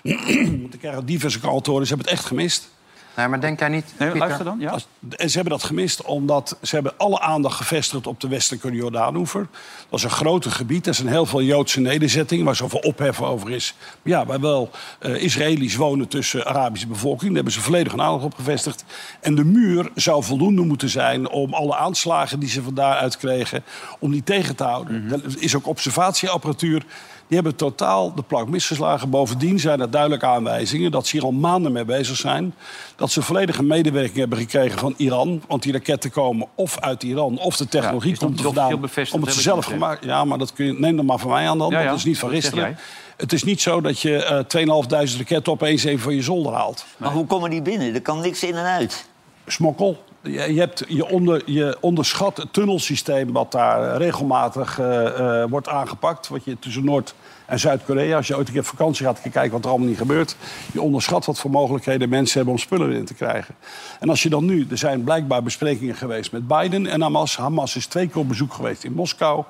[0.02, 2.68] Want ik krijg diverse horen, ze hebben het echt gemist...
[3.16, 3.92] Nee, maar denk jij niet...
[3.99, 4.57] Nee, Pieter, dan.
[4.59, 4.79] Ja.
[5.16, 9.46] En ze hebben dat gemist omdat ze hebben alle aandacht gevestigd op de westelijke Jordaanoever.
[9.88, 10.87] Dat is een groter gebied.
[10.87, 13.75] Er zijn heel veel Joodse nederzettingen waar zoveel ophef over is.
[14.03, 17.27] Maar ja, waar wel eh, Israëli's wonen tussen Arabische bevolking.
[17.27, 18.85] Daar hebben ze volledig een aandacht op gevestigd.
[19.20, 23.64] En de muur zou voldoende moeten zijn om alle aanslagen die ze van daaruit kregen...
[23.99, 25.12] om die tegen te houden.
[25.12, 26.85] Er is ook observatieapparatuur.
[27.30, 29.10] Die hebben totaal de plank misgeslagen.
[29.10, 32.54] Bovendien zijn er duidelijke aanwijzingen dat ze hier al maanden mee bezig zijn.
[32.96, 35.42] Dat ze volledige medewerking hebben gekregen van Iran.
[35.48, 38.88] Want die raketten komen of uit Iran of de technologie komt er vandaan.
[39.12, 40.04] Om het zelf gemaakt.
[40.04, 41.70] Ja, maar dat kun je, neem dat maar van mij aan dan.
[41.70, 42.76] Ja, ja, Dat is niet van jij.
[43.16, 46.84] Het is niet zo dat je eh 2500 raketten opeens even van je zolder haalt.
[46.96, 47.94] Maar hoe komen die binnen?
[47.94, 49.08] Er kan niks in en uit.
[49.46, 50.02] smokkel.
[50.22, 56.28] Je, hebt, je, onder, je onderschat het tunnelsysteem wat daar regelmatig eh, eh, wordt aangepakt.
[56.28, 57.14] Wat je tussen Noord-
[57.46, 59.88] En Zuid-Korea, als je ooit een keer op vakantie gaat en kijkt wat er allemaal
[59.88, 60.37] niet gebeurt...
[60.72, 63.54] je onderschat wat voor mogelijkheden mensen hebben om spullen in te krijgen.
[64.00, 67.37] En als je dan nu, er zijn blijkbaar besprekingen geweest met Biden en Hamas.
[67.37, 69.44] Hamas is twee keer op bezoek geweest in Moskou.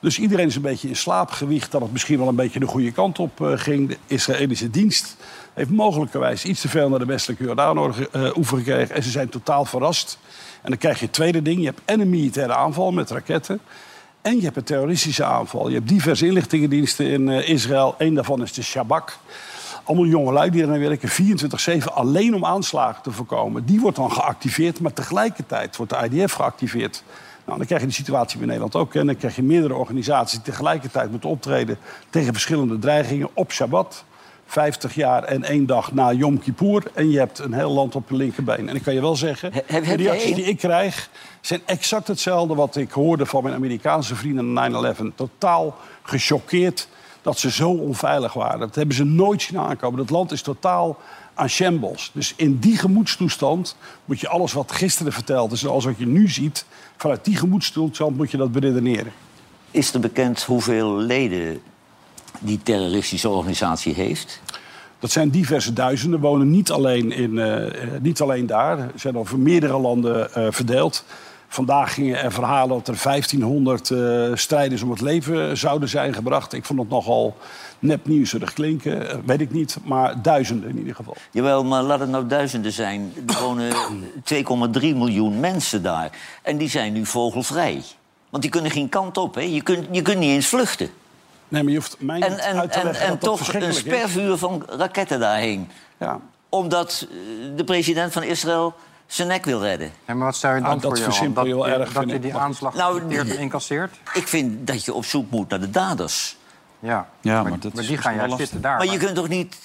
[0.00, 2.66] Dus iedereen is een beetje in slaap gewiegd dat het misschien wel een beetje de
[2.66, 3.88] goede kant op eh, ging.
[3.88, 5.16] De Israëlische dienst
[5.54, 8.94] heeft mogelijkerwijs iets te veel naar de westelijke Jordaan-oever gekregen.
[8.94, 10.18] En ze zijn totaal verrast.
[10.62, 11.58] En dan krijg je het tweede ding.
[11.58, 13.60] Je hebt en een militaire aanval met raketten.
[14.22, 15.68] En je hebt een terroristische aanval.
[15.68, 17.94] Je hebt diverse inlichtingendiensten in eh, Israël.
[17.98, 19.18] Eén daarvan is de Shabak.
[19.84, 21.08] Allemaal jongelui die er werken,
[21.82, 23.64] 24-7, alleen om aanslagen te voorkomen.
[23.64, 27.02] Die wordt dan geactiveerd, maar tegelijkertijd wordt de IDF geactiveerd.
[27.44, 29.06] Nou, dan krijg je de situatie in Nederland ook kennen.
[29.06, 31.78] Dan krijg je meerdere organisaties die tegelijkertijd moeten optreden
[32.10, 34.04] tegen verschillende dreigingen op Shabbat.
[34.46, 36.82] 50 jaar en één dag na Yom Kippur.
[36.94, 38.68] En je hebt een heel land op je linkerbeen.
[38.68, 41.10] En ik kan je wel zeggen, heb de reacties die ik krijg...
[41.40, 45.14] zijn exact hetzelfde wat ik hoorde van mijn Amerikaanse vrienden na 9-11.
[45.14, 46.88] Totaal gechoqueerd
[47.22, 48.60] dat ze zo onveilig waren.
[48.60, 49.98] Dat hebben ze nooit zien aankomen.
[49.98, 50.98] Dat land is totaal
[51.34, 52.10] aan shambles.
[52.14, 55.62] Dus in die gemoedstoestand moet je alles wat gisteren verteld is...
[55.62, 56.64] en alles wat je nu ziet,
[56.96, 59.12] vanuit die gemoedstoestand moet je dat beredeneren.
[59.70, 61.62] Is er bekend hoeveel leden
[62.42, 64.40] die terroristische organisatie heeft?
[64.98, 68.78] Dat zijn diverse duizenden, wonen niet alleen, in, eh, eh, niet alleen daar.
[68.78, 71.04] Ze zijn over meerdere landen eh, verdeeld.
[71.52, 76.52] Vandaag gingen er verhalen dat er 1500 eh, strijders om het leven zouden zijn gebracht.
[76.52, 77.36] Ik vond het nogal
[77.78, 79.76] nepnieuwsig klinken, weet ik niet.
[79.84, 81.16] Maar duizenden in ieder geval.
[81.30, 83.12] Jawel, maar laat het nou duizenden zijn.
[83.26, 83.72] Er wonen
[84.80, 86.10] 2,3 miljoen mensen daar.
[86.42, 87.82] En die zijn nu vogelvrij.
[88.30, 89.40] Want die kunnen geen kant op, hè?
[89.40, 90.88] Je kunt, je kunt niet eens vluchten.
[91.52, 93.36] Nee, maar je hoeft mij En, niet en, uit te en, leggen en dat dat
[93.38, 95.70] toch een spervuur van raketten daarheen.
[95.98, 96.18] Ja.
[96.48, 97.16] Omdat eh,
[97.56, 98.74] de president van Israël
[99.06, 99.90] zijn nek wil redden.
[100.06, 102.18] Ja, maar wat zou je dan Ah, dat voor je wel je- erg, dat je
[102.18, 103.94] die aanslag Nou, incasseert?
[104.14, 106.36] Ik vind dat je op zoek moet naar de daders.
[106.78, 108.76] Ja, Ja, maar, maar dat die gaan wel juist zitten daar.
[108.76, 109.56] Maar je kunt toch niet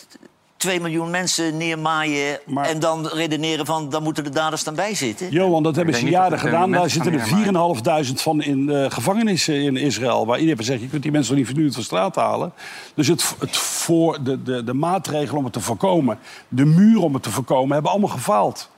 [0.57, 2.39] 2 miljoen mensen neermaaien...
[2.45, 5.29] Maar- en dan redeneren van, dan moeten de daders dan bij zitten?
[5.29, 6.71] Johan, dat hebben ze jaren gedaan.
[6.71, 10.25] Daar zitten er 4.500 van in eh, gevangenissen in Israël.
[10.25, 12.53] Waar iedereen zegt, je kunt die mensen toch niet vernieuwd van straat halen.
[12.93, 16.19] Dus het, het voor de, de, de maatregelen om het te voorkomen...
[16.47, 18.69] de muur om het te voorkomen, hebben allemaal gefaald.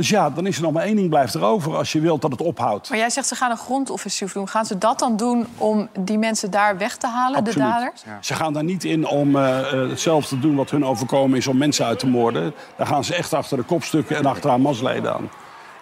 [0.00, 1.76] Dus ja, dan is er nog maar één ding blijft erover...
[1.76, 2.88] als je wilt dat het ophoudt.
[2.90, 4.48] Maar jij zegt ze gaan een grondoffensief doen.
[4.48, 7.68] Gaan ze dat dan doen om die mensen daar weg te halen, de Absoluut.
[7.72, 8.02] daders?
[8.20, 11.46] Ze gaan daar niet in om eh, eh, hetzelfde te doen wat hun overkomen is...
[11.46, 12.54] om mensen uit te moorden.
[12.76, 15.30] Daar gaan ze echt achter de kopstukken en achter Hamas-leden aan.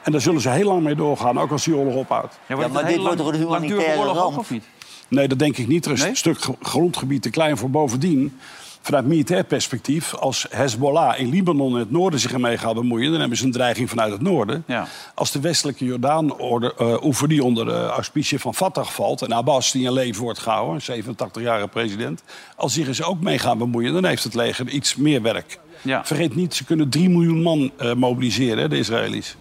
[0.03, 2.39] En daar zullen ze heel lang mee doorgaan, ook als die oorlog ophoudt.
[2.47, 4.39] Ja, maar dit wordt toch een humanitaire ramp?
[4.39, 4.65] of niet?
[5.09, 5.87] Nee, dat denk ik niet.
[5.87, 6.11] Er is Nee?
[6.11, 8.39] een stuk gr- grondgebied te klein voor bovendien.
[8.88, 13.11] Vanuit militair perspectief, als Hezbollah in Libanon in het noorden zich ermee gaat bemoeien...
[13.11, 14.64] dan hebben ze een dreiging vanuit het noorden.
[14.66, 14.87] Ja.
[15.14, 19.22] Als de westelijke Jordaan-oever die onder de auspicie van Fatah valt...
[19.22, 22.22] en Abbas die in leven wordt gehouden, een 87-jarige president...
[22.57, 25.59] als die er ze ook mee gaan bemoeien, dan heeft het leger iets meer werk.
[25.83, 26.05] Ja.
[26.05, 29.37] Vergeet niet, ze kunnen 3 miljoen man eh, mobiliseren, de Israëli's.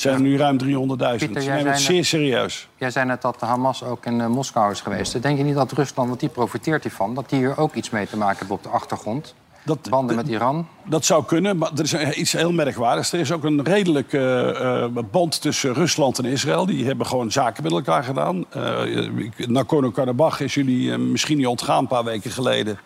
[0.00, 0.66] Zijn er nu ruim 300.000.
[0.66, 2.68] Ze nemen het zeer serieus.
[2.76, 5.22] Jij zei net dat de Hamas ook in eh, Moskou is geweest.
[5.22, 7.14] Denk je niet dat Rusland, want die profiteert hiervan...
[7.14, 9.34] dat die hier ook iets mee te maken hebben op de achtergrond?
[9.64, 10.66] Dat, Banden met Iran?
[10.84, 13.12] Dat zou kunnen, maar er is iets heel merkwaardigs.
[13.12, 16.66] Er is ook een redelijke eh, eh, band tussen Rusland en Israël.
[16.66, 18.44] Die hebben gewoon zaken met elkaar gedaan.
[18.56, 22.78] Uh, Nagorno-Karabakh is jullie misschien niet ontgaan een paar weken geleden.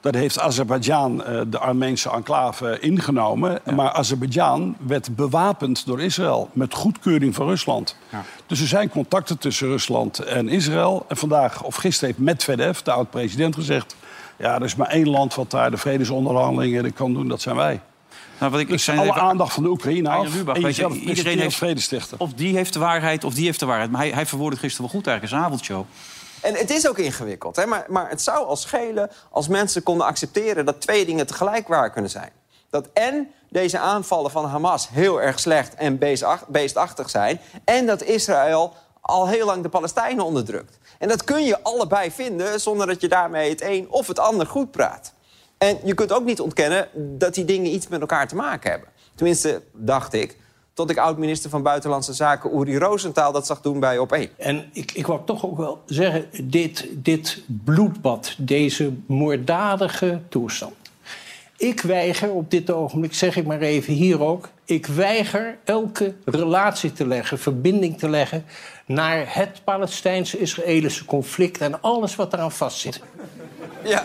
[0.00, 3.60] Daar heeft Azerbeidzjan eh, de Armeense enclave ingenomen.
[3.74, 7.96] Maar Azerbeidzjan werd bewapend door Israël met goedkeuring van Rusland.
[8.10, 8.24] Ja.
[8.46, 11.04] Dus er zijn contacten tussen Rusland en Israël.
[11.08, 13.96] En vandaag, of gisteren, heeft Medvedev, de oud-president, gezegd...
[14.36, 17.80] ja, er is maar één land wat daar de vredesonderhandelingen kan doen, dat zijn wij.
[18.38, 20.24] Nou, wat ik, ik Dus alle even- aandacht van de Oekraïne af.
[20.52, 22.18] En je, iedereen heeft- vredestichter.
[22.20, 23.90] Of die heeft de waarheid, of die heeft de waarheid.
[23.90, 25.84] Maar hij, hij verwoordt het gisteren wel goed eigenlijk, zijn avondshow.
[26.40, 27.56] En het is ook ingewikkeld.
[27.56, 27.66] Hè?
[27.66, 30.64] Maar, maar het zou al schelen als mensen konden accepteren...
[30.64, 32.30] dat twee dingen tegelijk waar kunnen zijn.
[32.70, 37.40] Dat en deze aanvallen van Hamas heel erg slecht en beestacht- beestachtig zijn...
[37.64, 40.78] en dat Israël al heel lang de Palestijnen onderdrukt.
[40.98, 44.46] En dat kun je allebei vinden zonder dat je daarmee het een of het ander
[44.46, 45.12] goed praat.
[45.58, 48.88] En je kunt ook niet ontkennen dat die dingen iets met elkaar te maken hebben.
[49.14, 50.36] Tenminste, dacht ik,
[50.78, 54.36] tot ik oud-minister van Buitenlandse Zaken Uri Rosenthal dat zag doen bij Op1.
[54.36, 60.74] En ik, ik wou toch ook wel zeggen, dit, dit bloedbad, deze moorddadige toestand.
[61.56, 64.48] Ik weiger op dit ogenblik, zeg ik maar even hier ook...
[64.64, 68.44] ik weiger elke relatie te leggen, verbinding te leggen...
[68.86, 73.00] naar het Palestijnse-Israëlische conflict en alles wat eraan vastzit.
[73.84, 74.02] Ja.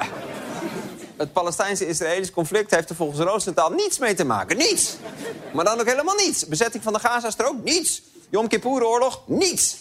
[1.18, 4.58] Het Palestijnse-Israëlisch conflict heeft er volgens Rosenthal niets mee te maken.
[4.58, 4.96] Niets.
[5.54, 6.48] Maar dan ook helemaal niets.
[6.48, 7.64] Bezetting van de Gazastrook?
[7.64, 8.02] Niets.
[8.30, 9.22] Yom Kippur-oorlog?
[9.26, 9.78] Niets.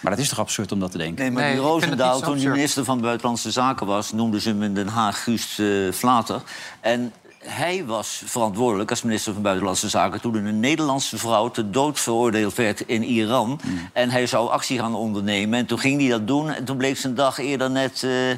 [0.00, 1.24] Maar dat is toch absurd om dat te denken?
[1.24, 4.12] Nee, maar die Roosendaal, toen hij minister van Buitenlandse Zaken was...
[4.12, 6.42] noemden ze hem in Den Haag Guust uh, Vlater.
[6.80, 10.20] En hij was verantwoordelijk als minister van Buitenlandse Zaken...
[10.20, 13.60] toen een Nederlandse vrouw te dood veroordeeld werd in Iran.
[13.62, 13.90] Hmm.
[13.92, 15.58] En hij zou actie gaan ondernemen.
[15.58, 16.50] En toen ging hij dat doen.
[16.50, 18.02] En toen bleek zijn dag eerder net...
[18.02, 18.30] Uh...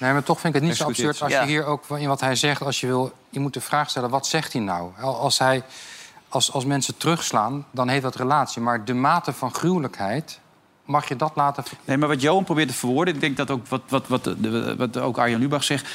[0.00, 2.20] Nee, maar toch vind ik het niet zo absurd als je hier ook in wat
[2.20, 2.62] hij zegt...
[2.62, 4.90] als je wil, je moet de vraag stellen, wat zegt hij nou?
[5.00, 5.62] Als, hij,
[6.28, 8.62] als, als mensen terugslaan, dan heeft dat relatie.
[8.62, 10.40] Maar de mate van gruwelijkheid
[10.84, 11.64] mag je dat laten...
[11.84, 13.14] Nee, maar wat Johan probeert te verwoorden...
[13.14, 14.28] ik denk dat ook wat, wat, wat,
[14.76, 15.88] wat ook Arjan Lubach zegt...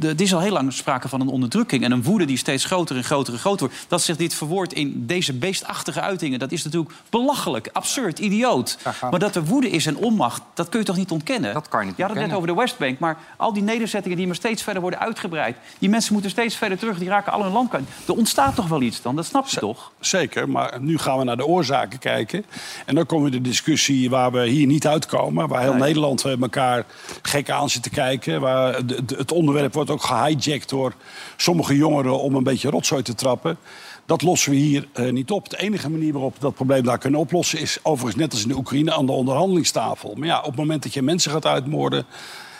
[0.00, 2.96] Het is al heel lang sprake van een onderdrukking en een woede die steeds groter
[2.96, 3.84] en groter en groter wordt.
[3.88, 8.78] Dat zich dit verwoord in deze beestachtige uitingen, dat is natuurlijk belachelijk, absurd, idioot.
[9.10, 11.54] Maar dat er woede is en onmacht, dat kun je toch niet ontkennen?
[11.54, 14.16] Dat kan je niet Je had het net over de Westbank, maar al die nederzettingen
[14.16, 15.56] die maar steeds verder worden uitgebreid.
[15.78, 17.84] Die mensen moeten steeds verder terug, die raken al hun land kwijt.
[18.06, 19.92] Er ontstaat toch wel iets dan, dat snap je toch?
[20.00, 22.44] Zeker, maar nu gaan we naar de oorzaken kijken.
[22.86, 25.48] En dan komen we de discussie waar we hier niet uitkomen.
[25.48, 26.84] Waar heel Nederland elkaar
[27.22, 28.40] gek aan zit te kijken.
[28.40, 28.74] Waar
[29.06, 30.94] het onderwerp wordt ook gehijacked door
[31.36, 33.58] sommige jongeren om een beetje rotzooi te trappen.
[34.06, 35.50] Dat lossen we hier uh, niet op.
[35.50, 38.48] De enige manier waarop we dat probleem daar kunnen oplossen is overigens net als in
[38.48, 40.14] de Oekraïne aan de onderhandelingstafel.
[40.14, 42.06] Maar ja, op het moment dat je mensen gaat uitmoorden.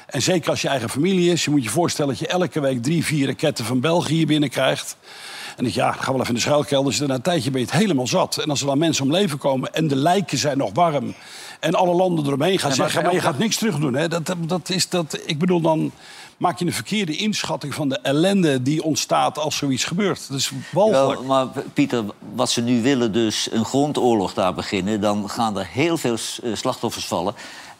[0.07, 2.83] En zeker als je eigen familie is, je moet je voorstellen dat je elke week
[2.83, 4.96] drie, vier raketten van België binnenkrijgt.
[5.57, 7.09] En dat ja, we wel even in de schuilkelder zitten.
[7.09, 8.37] Na een tijdje ben je het helemaal zat.
[8.37, 11.14] En als er dan mensen om leven komen en de lijken zijn nog warm.
[11.64, 13.94] En alle landen eromheen gaan zeggen, maar je gaat niks terug doen.
[13.94, 14.09] Hè?
[14.09, 15.92] Dat, dat is dat, ik bedoel, dan
[16.37, 20.29] maak je een verkeerde inschatting van de ellende die ontstaat als zoiets gebeurt.
[20.29, 21.18] Dat is walgelijk.
[21.20, 25.00] Wel, maar Pieter, wat ze nu willen, dus een grondoorlog daar beginnen...
[25.00, 27.35] dan gaan er heel veel eh, slachtoffers vallen.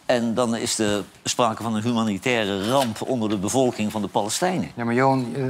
[0.05, 4.71] En dan is er sprake van een humanitaire ramp onder de bevolking van de Palestijnen.
[4.75, 5.43] Ja, maar Johan, eh,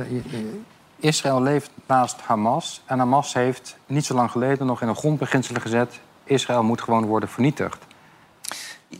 [0.99, 2.81] Israël leeft naast Hamas.
[2.85, 5.99] En Hamas heeft niet zo lang geleden nog in een grondbeginselen gezet...
[6.23, 7.85] Israël moet gewoon worden vernietigd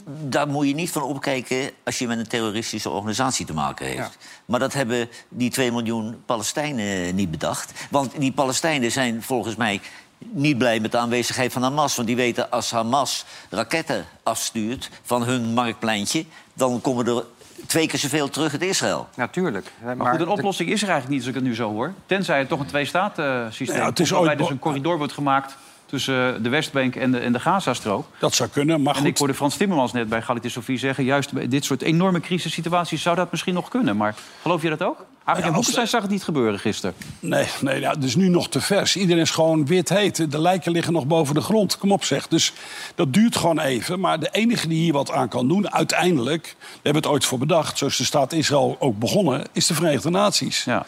[0.05, 4.17] daar moet je niet van opkijken als je met een terroristische organisatie te maken heeft.
[4.45, 7.87] Maar dat hebben die 2 miljoen Palestijnen niet bedacht.
[7.89, 9.81] Want die Palestijnen zijn volgens mij
[10.17, 11.95] niet blij met de aanwezigheid van Hamas.
[11.95, 16.25] Want die weten als Hamas raketten afstuurt van hun marktpleintje...
[16.53, 17.23] dan komen er
[17.65, 19.07] twee keer zoveel terug uit Israël.
[19.15, 19.71] Natuurlijk.
[19.83, 21.93] Maar, maar goed, een oplossing is er eigenlijk niet, als ik het nu zo hoor.
[22.05, 24.09] Tenzij het toch een twee-staat-systeem ja, het is.
[24.09, 28.05] Waarbij dus een corridor wordt gemaakt tussen de Westbank en de, en de Gazastrook.
[28.19, 29.03] Dat zou kunnen, maar goed.
[29.03, 31.03] En ik hoorde Frans Timmermans net bij Galit Sofie zeggen...
[31.03, 33.97] juist bij dit soort enorme crisissituaties zou dat misschien nog kunnen.
[33.97, 35.05] Maar geloof je dat ook?
[35.25, 36.95] Eigenlijk in Boekenstein zag het niet gebeuren gisteren.
[37.19, 38.95] Nee, nee ja, het is nu nog te vers.
[38.95, 40.31] Iedereen is gewoon wit heet.
[40.31, 41.77] De lijken liggen nog boven de grond.
[41.77, 42.27] Kom op zeg.
[42.27, 42.53] Dus
[42.95, 43.99] dat duurt gewoon even.
[43.99, 46.55] Maar de enige die hier wat aan kan doen, uiteindelijk...
[46.59, 49.43] we hebben het ooit voor bedacht, zoals de staat Israël ook begonnen...
[49.51, 50.63] is de Verenigde Naties.
[50.63, 50.85] Ja.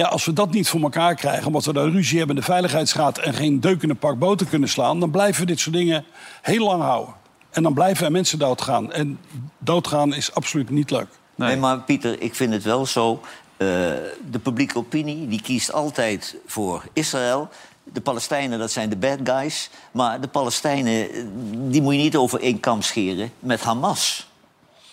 [0.00, 2.48] Ja, als we dat niet voor elkaar krijgen, omdat we daar ruzie hebben in de
[2.48, 5.74] veiligheidsraad en geen deuk in een pak boter kunnen slaan, dan blijven we dit soort
[5.74, 6.04] dingen
[6.42, 7.14] heel lang houden.
[7.50, 8.92] En dan blijven er mensen doodgaan.
[8.92, 9.18] En
[9.58, 11.06] doodgaan is absoluut niet leuk.
[11.34, 13.12] Nee, nee maar Pieter, ik vind het wel zo.
[13.12, 13.68] Uh,
[14.30, 17.48] de publieke opinie die kiest altijd voor Israël.
[17.84, 19.70] De Palestijnen, dat zijn de bad guys.
[19.92, 21.08] Maar de Palestijnen,
[21.70, 24.29] die moet je niet over één kam scheren met Hamas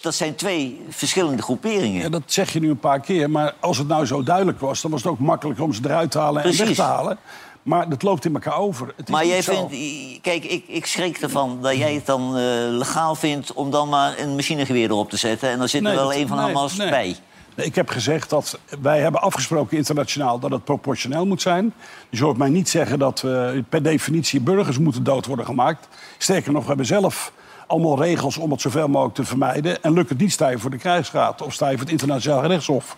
[0.01, 2.01] dat zijn twee verschillende groeperingen.
[2.01, 3.29] Ja, dat zeg je nu een paar keer.
[3.29, 6.11] Maar als het nou zo duidelijk was, dan was het ook makkelijker om ze eruit
[6.11, 7.17] te halen en weg te halen.
[7.63, 8.87] Maar dat loopt in elkaar over.
[8.95, 9.73] Het is maar jij vindt,
[10.21, 14.19] kijk, ik, ik schrik ervan dat jij het dan uh, legaal vindt om dan maar
[14.19, 15.49] een machinegeweer erop te zetten.
[15.49, 16.89] En dan zit er wel een van nee, Hamas nee.
[16.89, 17.15] bij.
[17.55, 21.73] Ik heb gezegd dat wij hebben afgesproken internationaal dat het proportioneel moet zijn.
[22.09, 25.87] Dus je hoort mij niet zeggen dat we per definitie burgers moeten dood worden gemaakt.
[26.17, 27.31] Sterker nog, we hebben zelf
[27.67, 29.83] allemaal regels om het zoveel mogelijk te vermijden.
[29.83, 32.41] En lukt het niet, sta je voor de krijgsraad of sta je voor het internationaal
[32.41, 32.97] gerechtshof.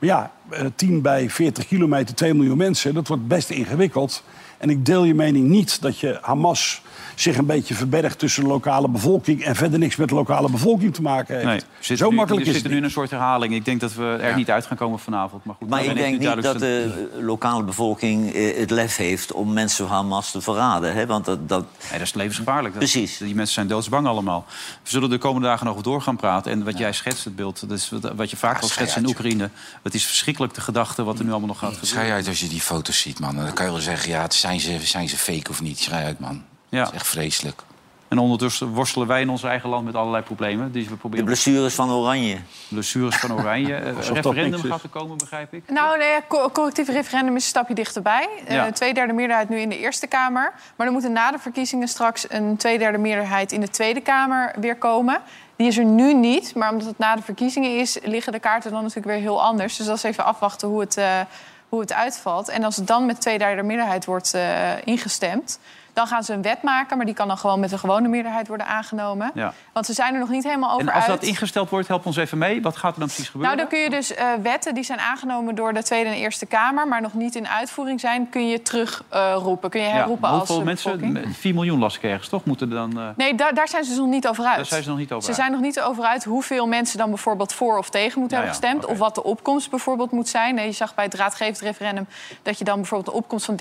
[0.00, 0.32] Maar ja,
[0.76, 4.22] 10 bij 40 kilometer, 2 miljoen mensen, dat wordt best ingewikkeld.
[4.58, 6.82] En ik deel je mening niet dat je Hamas
[7.20, 10.94] zich een beetje verbergt tussen de lokale bevolking en verder niks met de lokale bevolking
[10.94, 11.46] te maken heeft.
[11.46, 13.54] Nee, zit Zo nu, makkelijk we is zitten nu in een soort herhaling.
[13.54, 15.44] Ik denk dat we er niet uit gaan komen vanavond.
[15.44, 19.52] Maar, goed, maar ik denk niet dat de lokale bevolking eh, het lef heeft om
[19.52, 20.94] mensen van Hamas te verraden.
[20.94, 21.06] Hè?
[21.06, 21.64] Want dat, dat...
[21.80, 22.74] Nee, dat is levensgevaarlijk.
[22.74, 23.18] Dat, Precies.
[23.18, 24.44] Die mensen zijn doodsbang allemaal.
[24.82, 26.52] We zullen de komende dagen nog door gaan praten.
[26.52, 29.06] En wat jij schetst, het beeld, dat is wat je vaak ja, al schetst in
[29.06, 29.50] Oekraïne.
[29.82, 31.88] Het is verschrikkelijk de gedachte wat er nu allemaal nog gaat gebeuren.
[31.90, 33.36] Schrijf uit als je die foto's ziet, man.
[33.36, 35.78] Dan kan je wel zeggen, ja, zijn ze, zijn ze fake of niet.
[35.78, 36.42] Schrijf uit, man.
[36.70, 36.78] Ja.
[36.78, 37.62] Dat is echt vreselijk.
[38.10, 40.72] En ondertussen worstelen wij in ons eigen land met allerlei problemen.
[40.72, 41.24] Dus we proberen...
[41.24, 42.38] De blessures van Oranje.
[42.68, 43.74] Blessures van Oranje.
[43.84, 45.70] Een referendum gaat er komen, begrijp ik?
[45.70, 48.28] Nou, nee, co collectief referendum is een stapje dichterbij.
[48.48, 48.66] Ja.
[48.66, 50.52] Uh, tweederde meerderheid nu in de Eerste Kamer.
[50.76, 54.76] Maar er moet na de verkiezingen straks een tweederde meerderheid in de Tweede Kamer weer
[54.76, 55.20] komen.
[55.56, 57.98] Die is er nu niet, maar omdat het na de verkiezingen is...
[58.02, 59.76] liggen de kaarten dan natuurlijk weer heel anders.
[59.76, 61.20] Dus dat is even afwachten hoe het, uh,
[61.68, 62.48] hoe het uitvalt.
[62.48, 65.58] En als het dan met tweederde meerderheid wordt uh, ingestemd
[65.92, 68.48] Dan gaan ze een wet maken, maar die kan dan gewoon met een gewone meerderheid
[68.48, 69.30] worden aangenomen.
[69.34, 69.52] Ja.
[69.72, 71.20] Want ze zijn er nog niet helemaal over En als uit.
[71.20, 72.62] dat ingesteld wordt, help ons even mee.
[72.62, 73.56] Wat gaat er dan precies gebeuren?
[73.56, 76.46] Nou, dan kun je dus eh, wetten die zijn aangenomen door de Tweede en Eerste
[76.46, 76.88] Kamer...
[76.88, 79.70] maar nog niet in uitvoering zijn, kun je terugroepen.
[79.70, 80.98] kun je Ja, herroepen als hoeveel mensen?
[81.00, 81.36] bevolking.
[81.36, 82.44] 4 miljoen las ik ergens, toch?
[82.44, 82.98] Moeten dan...
[83.00, 84.56] eh, Nee, daar, daar zijn ze nog niet over uit.
[84.56, 85.36] Daar zijn ze nog niet over Ze uit.
[85.38, 88.60] zijn nog niet over uit hoeveel mensen dan bijvoorbeeld voor of tegen moeten Ja, hebben
[88.62, 88.92] ja, gestemd.
[88.92, 90.54] Of wat de opkomst bijvoorbeeld moet zijn.
[90.54, 92.06] Nee, Je zag bij het raadgevend referendum
[92.42, 93.56] dat je dan bijvoorbeeld een opkomst van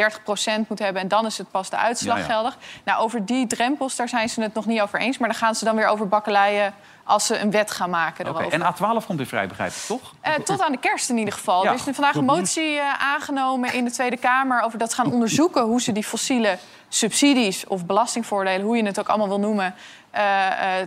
[0.63, 1.01] 30% moet hebben.
[1.01, 2.57] En dan is het pas de uitslag Ja, geldig.
[2.83, 5.17] Nou, over die drempels, daar zijn ze het nog niet over eens.
[5.17, 6.73] Maar daar gaan ze dan weer over bakkeleien
[7.09, 8.27] als ze een wet gaan maken.
[8.27, 8.61] Oké, erover.
[8.61, 10.13] En A12 komt weer vrij, begrijp ik, toch?
[10.21, 11.63] Eh, tot aan de kerst in ieder geval.
[11.63, 14.61] Ja, er is vandaag een motie eh, aangenomen in de Tweede Kamer...
[14.61, 16.57] over dat ze gaan onderzoeken hoe ze die fossiele
[16.89, 18.65] subsidies of belastingvoordelen...
[18.65, 19.75] hoe je het ook allemaal wil noemen,
[20.11, 20.23] eh,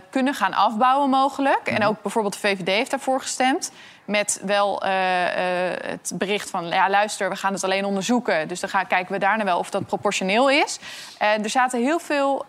[0.09, 1.67] kunnen gaan afbouwen mogelijk.
[1.67, 3.71] En ook bijvoorbeeld de VVD heeft daarvoor gestemd.
[4.05, 8.47] Met wel eh, eh, het bericht van, ja, luister, we gaan het alleen onderzoeken.
[8.47, 10.79] Dus dan gaan, kijken we daarna wel of dat proportioneel is.
[11.17, 12.45] Eh, er zaten heel veel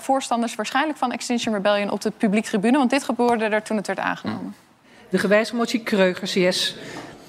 [0.00, 1.90] voorstanders waarschijnlijk van Extinction Rebellion...
[1.90, 4.54] op de publiek tribune, want dit gebeurde er toen het werd aangenomen.
[5.08, 6.76] De gewijzigde motie Kreuger, CS,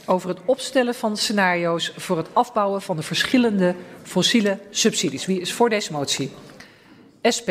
[0.05, 5.25] over het opstellen van scenario's voor het afbouwen van de verschillende fossiele subsidies.
[5.25, 6.33] Wie is voor deze motie?
[7.35, 7.49] SP,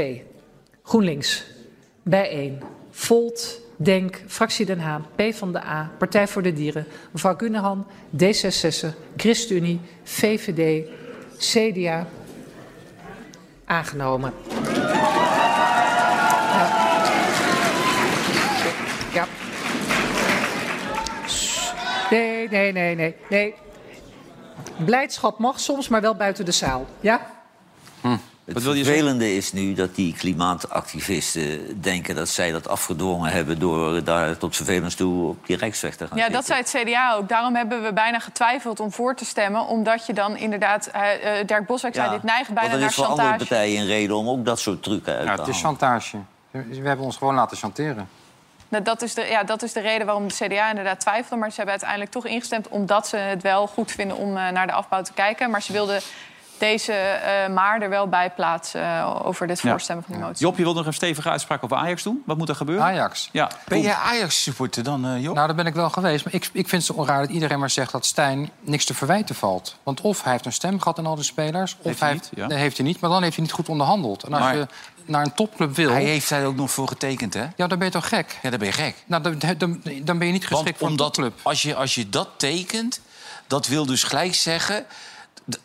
[0.82, 1.44] GroenLinks,
[2.02, 7.34] Bijeen, Volt, Denk, Fractie Den Haan, P van de A, Partij voor de Dieren, mevrouw
[7.37, 10.88] Gunnehan, D66, ChristenUnie, VVD,
[11.38, 12.06] CDA.
[13.64, 14.32] Aangenomen.
[19.12, 19.26] Ja.
[22.10, 23.54] Nee, nee, nee, nee, nee.
[24.84, 26.87] Blijdschap mag soms, maar wel buiten de zaal.
[27.00, 27.30] Ja?
[28.44, 34.37] Het vervelende is nu dat die klimaatactivisten denken dat zij dat afgedwongen hebben door daar
[34.37, 36.18] tot vervelens toe op die Rijksweg te gaan.
[36.18, 37.28] Ja, dat zei het CDA ook.
[37.28, 39.66] Daarom hebben we bijna getwijfeld om voor te stemmen.
[39.66, 40.87] Omdat je dan inderdaad...
[40.87, 43.48] eh, eh, Dirk Boswijk zei, dit neigt bijna want er naar is voor andere chantage.
[43.48, 46.18] partijen een reden om ook dat soort trucken uit Ja, te het is chantage.
[46.50, 48.09] We hebben ons gewoon laten chanteren.
[48.68, 51.37] Nou, dat, is de, ja, dat is de reden waarom de CDA inderdaad twijfelde.
[51.37, 52.68] Maar ze hebben uiteindelijk toch ingestemd...
[52.68, 55.50] omdat ze het wel goed vinden om eh, naar de afbouw te kijken.
[55.50, 56.00] Maar ze wilden
[56.58, 58.82] deze eh, maar er wel bij plaatsen...
[58.82, 59.70] eh, over dit Ja.
[59.70, 60.46] voorstemmen van die motie.
[60.46, 62.22] Job, je wilde nog een stevige uitspraak over Ajax doen.
[62.26, 62.84] Wat moet er gebeuren?
[62.84, 63.28] Ajax.
[63.32, 63.50] Ja.
[63.68, 65.34] Ben jij Ajax-supporter dan, eh Job?
[65.34, 66.24] Nou, dat ben ik wel geweest.
[66.24, 68.94] Maar ik, ik vind het zo onraar dat iedereen maar zegt dat Stijn niks te
[68.94, 69.76] verwijten valt.
[69.82, 71.76] Want of hij heeft een stem gehad in al die spelers...
[71.78, 72.46] of Heeft hij niet, heeft, ja.
[72.46, 74.22] nee, heeft hij niet, maar dan heeft hij niet goed onderhandeld.
[74.22, 74.66] En als Maar- je
[75.06, 75.90] naar een topclub wil...
[75.90, 77.46] Hij heeft daar ook nog voor getekend, hè?
[77.56, 78.38] Ja, dan ben je toch gek?
[78.42, 78.94] Ja, dan ben je gek.
[79.06, 81.38] Nou, dan, dan, dan ben je niet geschikt Want voor een omdat, topclub.
[81.42, 83.00] als je, als je dat tekent,
[83.46, 84.84] dat wil dus gelijk zeggen...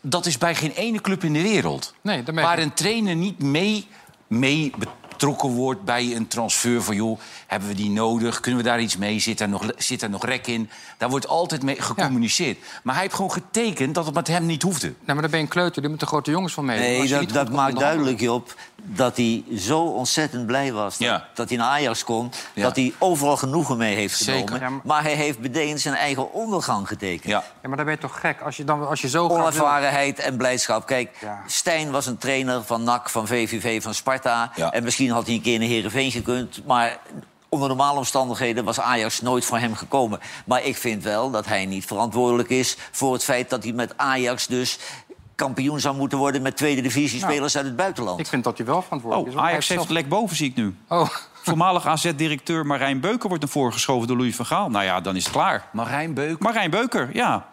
[0.00, 1.94] dat is bij geen ene club in de wereld.
[2.00, 3.86] Nee, Waar een trainer niet mee,
[4.26, 6.96] mee betrokken wordt bij een transfer van...
[6.96, 7.18] joh,
[7.50, 8.40] hebben we die nodig?
[8.40, 9.18] Kunnen we daar iets mee?
[9.18, 10.70] Zit er nog, zit er nog rek in?
[10.98, 12.58] Daar wordt altijd mee gecommuniceerd.
[12.82, 14.86] Maar hij heeft gewoon getekend dat het met hem niet hoefde.
[14.86, 15.80] Nee, maar dan ben je een kleuter.
[15.80, 16.78] Die moet de grote jongens van mee.
[16.78, 20.98] Nee, dat, dat maakt duidelijk, Job, dat hij zo ontzettend blij was...
[20.98, 21.28] dat, Ja.
[21.34, 22.62] dat hij naar Ajax kon, Ja.
[22.62, 24.40] dat hij overal genoegen mee heeft Zeker.
[24.40, 24.60] genomen.
[24.60, 25.02] Ja, maar- maar...
[25.02, 27.24] hij heeft meteen zijn eigen ondergang getekend.
[27.32, 27.44] Ja.
[27.62, 28.40] Ja, maar dan ben je toch gek?
[28.40, 29.28] Als je, dan, als je zo.
[29.28, 30.86] Onervarenheid en blijdschap.
[30.86, 31.42] Kijk, Ja.
[31.46, 34.50] Stijn was een trainer van NAC, van VVV, van Sparta.
[34.56, 34.70] Ja.
[34.72, 36.60] En misschien had hij een keer naar Heerenveen gekund.
[36.66, 36.98] Maar
[37.50, 40.20] onder normale omstandigheden was Ajax nooit voor hem gekomen.
[40.44, 42.76] Maar ik vind wel dat hij niet verantwoordelijk is...
[42.90, 44.78] voor het feit dat hij met Ajax dus
[45.34, 46.42] kampioen zou moeten worden...
[46.42, 48.20] met tweede divisie spelers uit het buitenland.
[48.20, 49.40] Ik vind dat hij wel verantwoordelijk Oh, is.
[49.40, 50.74] hij Ajax heeft zelf- lek boven, zie ik nu.
[50.88, 51.08] Oh,
[51.42, 54.70] Voormalig AZ-directeur Marijn Beuker wordt naar voren geschoven door Louis van Gaal.
[54.70, 55.68] Nou ja, dan is het klaar.
[55.72, 56.38] Marijn Beuk.
[56.38, 57.46] Marijn Beuker, ja.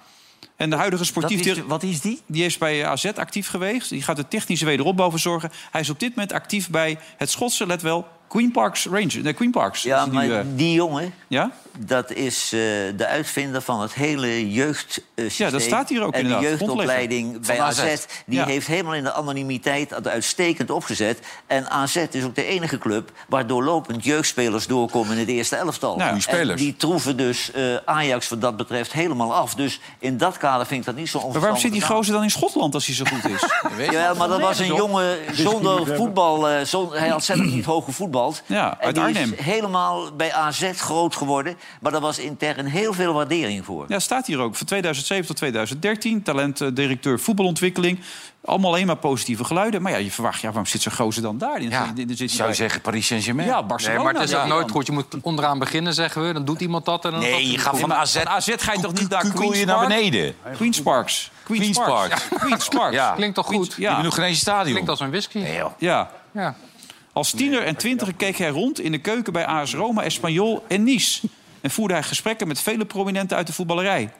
[0.55, 1.45] En de huidige sportief...
[1.45, 2.21] Is wat is die?
[2.25, 3.89] Die is bij AZ actief geweest.
[3.89, 5.51] Die gaat de technische wederopbouw verzorgen.
[5.71, 9.15] Hij is op dit moment actief bij het Schotse, let wel, Queen Parks Rangers.
[9.15, 9.81] Nee, Queen Parks.
[9.83, 11.51] Ja, die maar eh, die jongen, ja?
[11.79, 12.59] dat is eh,
[12.97, 15.45] de uitvinder van het hele jeugdsysteem.
[15.47, 18.05] Ja, dat staat hier ook En inderdaad, de jeugdopleiding bij AZ, AZ.
[18.25, 18.45] die Ja.
[18.45, 21.19] heeft helemaal in de anonimiteit dat uitstekend opgezet.
[21.47, 25.95] En AZ is ook de enige club waar doorlopend jeugdspelers doorkomen in het eerste elftal.
[25.97, 26.19] Nou.
[26.27, 29.55] En die troeven dus eh, Ajax wat dat betreft helemaal af.
[29.55, 32.13] Dus in dat kader vind ik dat niet zo Maar waarom zit die onverstandig gozer
[32.13, 33.43] dan in Schotland als hij zo goed is?
[33.97, 36.49] Ja, maar dat was een jongen zonder voetbal.
[36.49, 37.85] eh, zon- hij had zelf niet hoog
[38.17, 38.41] gevoetbald.
[38.45, 39.33] Ja, en uit die Arnhem.
[39.37, 41.57] is helemaal bij AZ groot geworden.
[41.81, 43.85] Maar daar was intern heel veel waardering voor.
[43.87, 44.55] Ja, staat hier ook.
[44.55, 46.23] Van 2007 tot 2013.
[46.23, 47.99] Talentdirecteur voetbalontwikkeling.
[48.45, 49.81] Allemaal alleen maar positieve geluiden.
[49.81, 51.61] Maar ja, je verwacht, ja, waarom zit zo'n gozer dan daar?
[51.61, 53.47] In, Ja, in- zit zou je bij- zeggen Paris Saint-Germain?
[53.47, 53.95] Ja, Barcelona.
[54.03, 54.69] nee, maar het is ja, ook nooit dan.
[54.75, 54.85] goed.
[54.85, 56.33] Je moet onderaan beginnen, zeggen we.
[56.33, 57.19] Dan doet iemand dat en dan...
[57.19, 58.13] Nee, je gaat van AZ...
[58.17, 60.35] van AZ ga je toch niet naar Queen's je naar beneden.
[60.55, 61.31] Queen's Parks.
[61.43, 62.09] Queen's, Queen's Parks.
[62.09, 62.27] Park.
[62.31, 62.95] Ja, Queen's Parks.
[62.95, 63.11] Ja.
[63.15, 63.73] Klinkt toch goed?
[63.77, 64.01] Je hebt Ja.
[64.03, 64.71] nog geen eens stadion.
[64.71, 65.37] Klinkt als een whisky.
[65.37, 65.71] Nee, joh.
[65.77, 66.09] ja.
[66.31, 66.55] Ja.
[67.17, 70.83] Als tiener en twintiger keek hij rond in de keuken bij AS Roma, Espanyol en
[70.83, 71.27] Nice.
[71.61, 74.13] En voerde hij gesprekken met vele prominenten uit de voetballerij.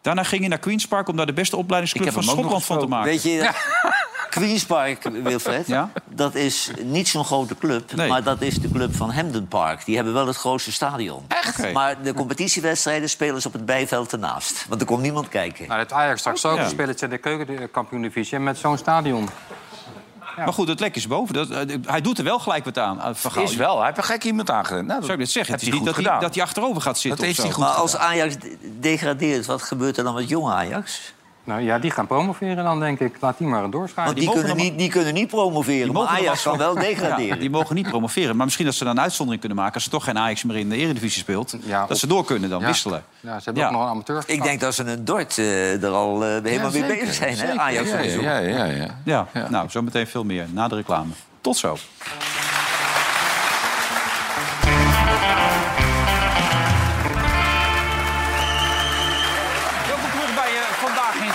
[0.00, 2.86] Daarna ging hij naar Queen's Park om daar de beste opleidingsclub van Schotland van te
[2.86, 3.10] maken.
[3.10, 3.50] Weet je,
[4.30, 5.90] Queen's Park, Wilfred, Ja?
[6.06, 7.94] dat is niet zo'n grote club.
[7.94, 8.08] Nee.
[8.08, 9.84] Maar dat is de club van Hamden Park.
[9.84, 11.24] Die hebben wel het grootste stadion.
[11.28, 11.72] Echt?
[11.72, 14.66] Maar de competitiewedstrijden spelen ze op het bijveld ernaast.
[14.68, 15.68] Want er komt niemand kijken.
[15.68, 16.56] Nou, het Ajax straks ook.
[16.56, 16.68] Ja.
[16.68, 19.28] Spelen in de keukenkampioen-divisie met zo'n stadion.
[20.36, 21.34] Maar goed, het lek is boven.
[21.34, 23.16] Dat, eh, hij doet er wel gelijk wat aan.
[23.16, 23.42] Gaal.
[23.42, 24.86] Is wel, hij heeft een gek iemand aangerend.
[24.86, 25.52] Nou, Zou ik net zeggen.
[25.52, 27.54] Het is heeft niet dat hij, dat hij achterover gaat zitten Dat heeft of hij
[27.54, 27.58] zo.
[27.60, 31.12] goed Maar als Ajax de- degradeert, wat gebeurt er dan met jong Ajax?
[31.44, 33.16] Nou ja, die gaan promoveren dan, denk ik.
[33.20, 34.04] Laat die maar doorschakelen.
[34.04, 36.58] Want die, mogen kunnen dan- niet, die kunnen niet promoveren, Die maar mogen Ajax kan
[36.58, 37.38] wel Ja, degraderen.
[37.40, 38.36] die mogen niet promoveren.
[38.36, 39.74] Maar misschien dat ze dan een uitzondering kunnen maken...
[39.74, 41.56] als er toch geen Ajax meer in de Eredivisie speelt.
[41.64, 42.66] Ja, dat op- ze door kunnen dan, Ja.
[42.66, 43.04] wisselen.
[43.20, 43.68] Ja, ze hebben Ja.
[43.68, 44.22] ook nog een amateur.
[44.26, 47.52] Ik denk dat ze een Dort eh, er al eh, helemaal mee bezig zijn, hè?
[47.58, 48.86] Ajax ja, ja, ja.
[49.04, 49.46] Ja, Ja.
[49.50, 51.12] nou, zometeen veel meer na de reclame.
[51.40, 51.76] Tot zo.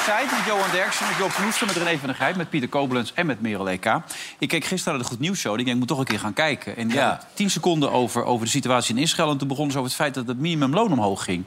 [0.07, 0.31] Zijt.
[0.31, 2.35] Met Johan Derksen, met Joop Knoester, met René van der Gijp...
[2.35, 3.85] met Pieter Koblenz en met Merel EK.
[4.39, 5.51] Ik keek gisteren naar de Goed Nieuws Show.
[5.51, 6.77] Ik denk, ik moet toch een keer gaan kijken.
[6.77, 7.09] En Ja.
[7.09, 9.29] hadden tien seconden over, over de situatie in Israël.
[9.31, 11.43] En toen begonnen ze over het feit dat het minimumloon omhoog ging.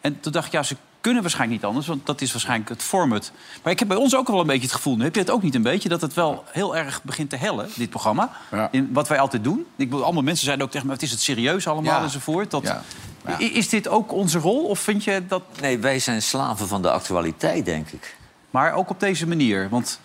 [0.00, 0.76] En toen dacht ik, ja, ze
[1.06, 1.86] kunnen waarschijnlijk niet anders...
[1.86, 3.32] want dat is waarschijnlijk het format.
[3.62, 4.98] Maar ik heb bij ons ook wel een beetje het gevoel...
[4.98, 7.68] heb je het ook niet een beetje, dat het wel heel erg begint te hellen,
[7.74, 8.30] dit programma?
[8.50, 8.68] Ja.
[8.70, 9.58] In wat wij altijd doen.
[9.76, 10.92] Ik bedoel, allemaal mensen zeiden ook tegen me...
[10.92, 12.02] het is het serieus allemaal Ja.
[12.02, 12.50] enzovoort.
[12.50, 12.82] Dat, Ja.
[13.26, 13.40] Ja.
[13.40, 14.64] I- Is dit ook onze rol?
[14.64, 15.42] Of vind je dat...
[15.60, 18.16] Nee, wij zijn slaven van de actualiteit, denk ik.
[18.50, 20.00] Maar ook op deze manier, want...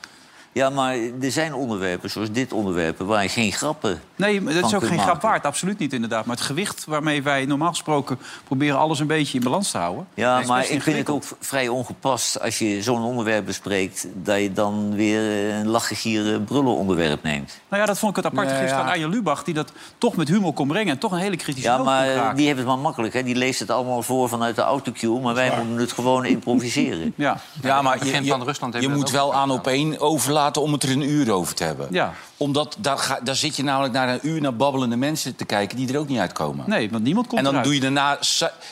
[0.53, 2.97] Ja, maar er zijn onderwerpen, zoals dit onderwerp...
[2.99, 5.27] waar je geen grappen Nee, maar dat is ook geen grap maken.
[5.29, 5.45] waard.
[5.45, 6.25] Absoluut niet, inderdaad.
[6.25, 8.19] Maar het gewicht waarmee wij normaal gesproken...
[8.43, 10.07] proberen alles een beetje in balans te houden...
[10.13, 14.07] Ja, maar ik vind het ook vrij ongepast als je zo'n onderwerp bespreekt...
[14.13, 17.59] dat je dan weer eh, een lachen, gieren, brullen onderwerp neemt.
[17.69, 18.89] Nou ja, dat vond ik het apart Nee, gisteren ja.
[18.89, 19.43] aan Arjen Lubach...
[19.43, 22.35] die dat toch met humor kon brengen en toch een hele kritische Ja, maar eh,
[22.35, 23.13] die heeft het maar makkelijk.
[23.13, 23.23] Hè?
[23.23, 25.19] Die leest het allemaal voor vanuit de autocue...
[25.19, 27.13] maar wij moeten het gewoon improviseren.
[27.15, 27.37] Ja.
[27.61, 31.09] Ja, maar je, van je- moet wel aan op één overlaten om het er een
[31.09, 31.87] uur over te hebben.
[31.91, 32.13] Ja.
[32.37, 35.77] Omdat daar, ga, daar zit je namelijk naar een uur naar babbelende mensen te kijken...
[35.77, 36.65] die er ook niet uitkomen.
[36.67, 37.67] Nee, want niemand komt en dan eruit.
[37.67, 38.17] doe je daarna,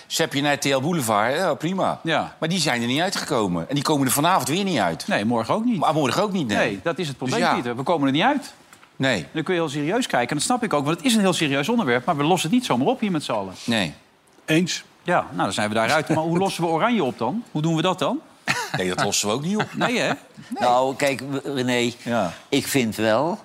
[0.08, 2.00] zap je naar TL Boulevard, ja, prima.
[2.04, 2.36] Ja.
[2.40, 3.70] Maar die zijn er niet uitgekomen.
[3.70, 5.08] En die komen er vanavond weer niet uit.
[5.08, 5.80] Nee, morgen ook niet.
[5.80, 6.58] Maar morgen ook niet, nee.
[6.58, 7.54] Nee, dat is het probleem, Dus ja.
[7.54, 7.76] Pieter.
[7.76, 8.54] We komen er niet uit.
[8.96, 10.30] Nee, Dan kun je heel serieus kijken.
[10.30, 12.06] En dat snap ik ook, want het is een heel serieus onderwerp.
[12.06, 13.54] Maar we lossen het niet zomaar op hier met z'n allen.
[13.64, 13.94] nee.
[14.46, 14.84] Eens.
[15.04, 16.08] Ja, nou, dan zijn we daaruit.
[16.10, 17.44] Maar hoe lossen we oranje op dan?
[17.52, 18.20] Hoe doen we dat dan?
[18.78, 19.74] Nee, dat lossen we ook niet op.
[19.76, 20.12] Nee, hè?
[20.60, 22.34] Nou, kijk, René, Ja.
[22.50, 23.40] ik vind wel...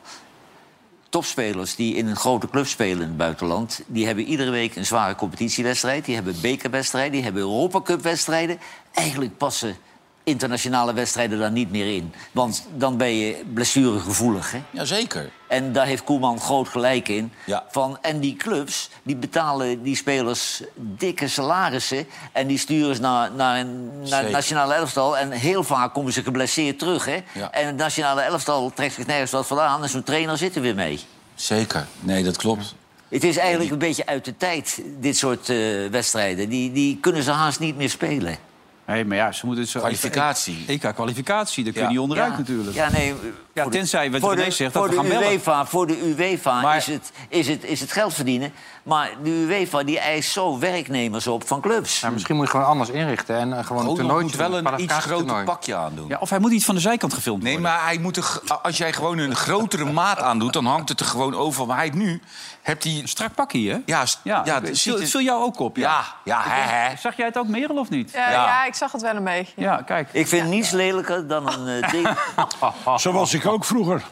[1.09, 3.83] topspelers die in een grote club spelen in het buitenland...
[3.87, 6.05] die hebben iedere week een zware competitiewedstrijd.
[6.05, 8.59] Die hebben bekerwedstrijden, die hebben Europa Cup-wedstrijden.
[8.95, 9.77] Eigenlijk passen
[10.25, 12.15] internationale wedstrijden daar niet meer in.
[12.33, 14.63] Want dan ben je blessuregevoelig, hè?
[14.71, 15.31] Jazeker.
[15.49, 17.33] En daar heeft Koeman groot gelijk in.
[17.47, 17.65] Ja.
[17.71, 22.07] Van, en die clubs die betalen die spelers dikke salarissen.
[22.33, 25.19] En die sturen ze naar, naar een naar het nationale elftal.
[25.19, 27.05] En heel vaak komen ze geblesseerd terug.
[27.05, 27.19] Hè?
[27.33, 27.51] Ja.
[27.51, 29.83] En het nationale elftal trekt zich nergens wat vandaan.
[29.83, 31.01] En zo'n trainer zit er weer mee.
[31.35, 31.87] Zeker.
[32.01, 32.75] Nee, dat klopt.
[33.09, 35.57] Het is eigenlijk een beetje uit de tijd, dit soort eh,
[35.91, 36.49] wedstrijden.
[36.49, 38.37] Die, die kunnen ze haast niet meer spelen.
[38.87, 39.67] Nee, maar ja, ze moeten...
[39.67, 40.65] Zo, Kwalificatie.
[40.67, 41.93] EK-kwalificatie, daar kun je Ja.
[41.93, 42.39] niet onderuit Ja.
[42.39, 42.75] natuurlijk.
[42.77, 43.15] Ja, nee,
[43.55, 45.33] Ja, tenzij, wat voor René zegt, dat voor we de gaan bellen.
[45.33, 48.53] UEFA, Voor de UEFA Maar- is, het, is, het, is het geld verdienen.
[48.85, 52.01] Maar de UEFA die eist zo werknemers op van clubs.
[52.01, 54.95] Ja, misschien moet je gewoon anders inrichten en eh, gewoon een moet wel een iets
[54.95, 56.09] groter pakje aandoen.
[56.09, 57.71] Ja, of hij moet niet van de zijkant gefilmd Nee, worden.
[57.73, 61.07] maar hij moet er, als jij gewoon een grotere maat aandoet, dan hangt het er
[61.07, 61.67] gewoon over.
[61.67, 62.23] Maar hij nu
[62.63, 62.93] hebt hij.
[63.03, 63.79] Een strak pakje, hè?
[63.87, 65.91] Ja, Ja, ja, het, viel, ziet het viel jou ook op, ja.
[65.91, 66.97] ja, ja, hè, hè.
[66.97, 68.11] Zag jij het ook, Merel, of niet?
[68.13, 68.33] Ja, Ja.
[68.45, 69.53] ja, ik zag het wel een beetje.
[69.57, 70.09] Ja, kijk.
[70.13, 72.09] Ik vind niets lelijker dan een eh, ding.
[72.97, 74.03] Zo was ik ook vroeger.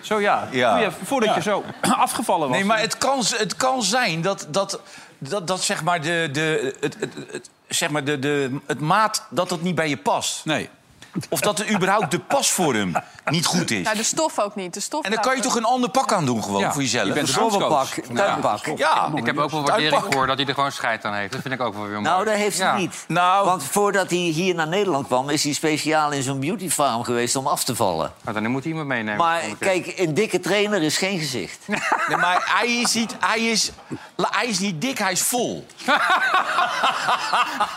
[0.00, 0.90] Zo ja, Ja.
[1.04, 1.64] Voordat je zo
[2.06, 2.56] afgevallen was.
[2.56, 4.80] Nee, maar het kan, het kan zijn dat, dat,
[5.18, 9.26] dat, dat zeg maar, de, de, het, het, het, zeg maar de, de, het maat
[9.30, 10.44] dat het niet bij je past.
[10.44, 10.68] Nee.
[11.28, 12.92] Of dat er überhaupt de pasvorm
[13.24, 13.84] niet goed is.
[13.84, 14.74] Nou, de stof ook niet.
[14.74, 16.82] De stof En dan kan je toch een ander pak aan doen gewoon Ja, voor
[16.82, 17.06] jezelf.
[17.06, 18.66] je bent tuinpak.
[18.76, 20.12] Ja, Ik heb ook wel waardering Tuinpak.
[20.12, 21.32] voor dat hij er gewoon scheid aan heeft.
[21.32, 22.02] Dat vind ik ook wel weer mooi.
[22.04, 22.76] Nou, dat heeft hij Ja.
[22.76, 23.04] niet.
[23.08, 25.28] Nou- Want voordat hij hier naar Nederland kwam...
[25.30, 28.12] is hij speciaal in zo'n beauty farm geweest om af te vallen.
[28.20, 29.16] Maar dan moet hij iemand meenemen.
[29.16, 31.58] Maar kijk, een dikke trainer is geen gezicht.
[32.08, 33.70] Nee, maar hij is, niet, hij, is,
[34.16, 35.66] hij is niet dik, hij is vol.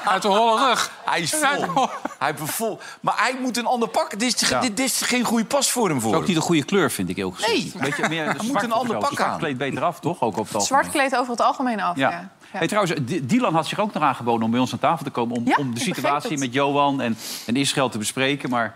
[0.06, 0.92] Uit de holle rug.
[1.06, 1.90] Hij is vol.
[2.20, 2.80] Hij is vol.
[3.02, 4.20] Maar hij moet een ander pak.
[4.20, 4.60] Dit is, Ja.
[4.60, 6.28] dit is geen goede pasvorm voor Dat is ook hem.
[6.28, 7.52] niet een goede kleur, vind ik heel gezegd.
[7.54, 7.72] Nee.
[7.76, 9.38] Een beetje meer moet zwart een ander pak Zwart aan.
[9.38, 10.22] kleedt beter af, toch?
[10.22, 10.64] Ook op het.
[10.64, 11.96] Zwart kleed over het algemeen af.
[11.96, 12.10] Ja.
[12.10, 12.30] Ja.
[12.52, 12.58] Ja.
[12.58, 12.94] Hey, trouwens,
[13.24, 15.36] Dylan had zich ook nog aangeboden om bij ons aan tafel te komen...
[15.38, 18.50] om, Ja, om de situatie met Johan en, en Israël te bespreken.
[18.50, 18.76] Maar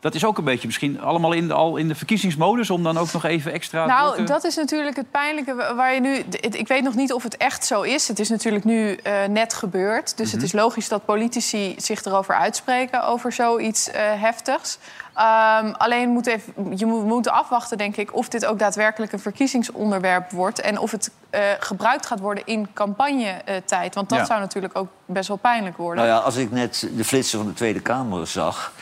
[0.00, 2.70] Dat is ook een beetje misschien allemaal in de, al in de verkiezingsmodus...
[2.70, 3.86] om dan ook nog even extra...
[3.86, 6.14] Nou, te- dat is natuurlijk het pijnlijke wa- waar je nu...
[6.40, 8.08] Ik weet nog niet of het echt zo is.
[8.08, 10.16] Het is natuurlijk nu eh, net gebeurd.
[10.16, 10.34] Dus Mhm.
[10.36, 13.06] het is logisch dat politici zich erover uitspreken...
[13.06, 14.78] over zoiets eh, heftigs.
[15.14, 18.14] Ehm, alleen moet even, je moet, afwachten, denk ik...
[18.14, 20.60] of dit ook daadwerkelijk een verkiezingsonderwerp wordt...
[20.60, 23.94] en of het eh, gebruikt gaat worden in campagnetijd.
[23.94, 24.24] Want dat Ja.
[24.24, 26.04] zou natuurlijk ook best wel pijnlijk worden.
[26.04, 28.72] Nou ja, als ik net de flitsen van de Tweede Kamer zag...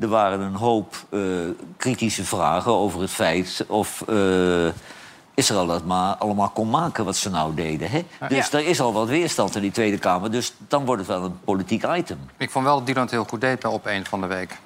[0.00, 1.20] er waren een hoop eh,
[1.76, 4.02] kritische vragen over het feit of...
[4.08, 4.68] eh,
[5.36, 7.90] Israël dat maar allemaal kon maken wat ze nou deden.
[7.90, 8.06] Hè?
[8.28, 10.30] Dus er is al wat weerstand in die Tweede Kamer.
[10.30, 12.18] Dus dan wordt het wel een politiek item.
[12.36, 14.58] Ik vond wel dat Dylan het heel goed deed bij op een van de week.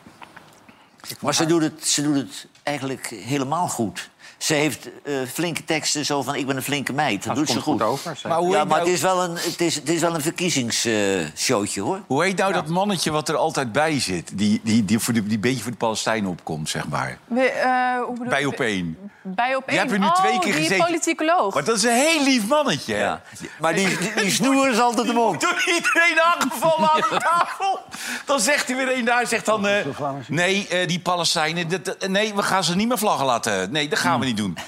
[1.21, 4.10] Maar ze doet, het, ze doet het eigenlijk helemaal goed.
[4.41, 7.25] Ze heeft eh, flinke teksten zo van ik ben een flinke meid.
[7.25, 7.63] Dat doet ze goed.
[7.63, 8.19] goed over.
[8.23, 10.15] Maar Maar hoe ja, maar nou- het is wel een, het is, het is wel
[10.15, 12.01] een verkiezingsshowtje, hoor.
[12.07, 14.31] Hoe heet nou dat mannetje wat er altijd bij zit?
[14.39, 17.19] Die, die, die, voor de, die beetje voor de Palestijnen opkomt, zeg maar.
[17.25, 18.97] We, eh, Bij op één.
[19.23, 20.87] Bij op Je hebt er nu oh, twee keer die gezeten.
[20.87, 21.55] politicoloog.
[21.55, 23.21] Maar dat is een heel lief mannetje.
[23.61, 25.41] Maar die, die, die snoer is altijd de mond.
[25.41, 27.79] Door iedereen aangevallen aan de tafel.
[28.25, 29.67] Dan zegt hij weer een daar, zegt dan...
[29.67, 29.75] eh,
[30.29, 33.71] nee, eh, die Palestijnen, dat- nee, we gaan ze niet meer vlaggen laten.
[33.73, 34.59] Nee, dat gaan we niet doen.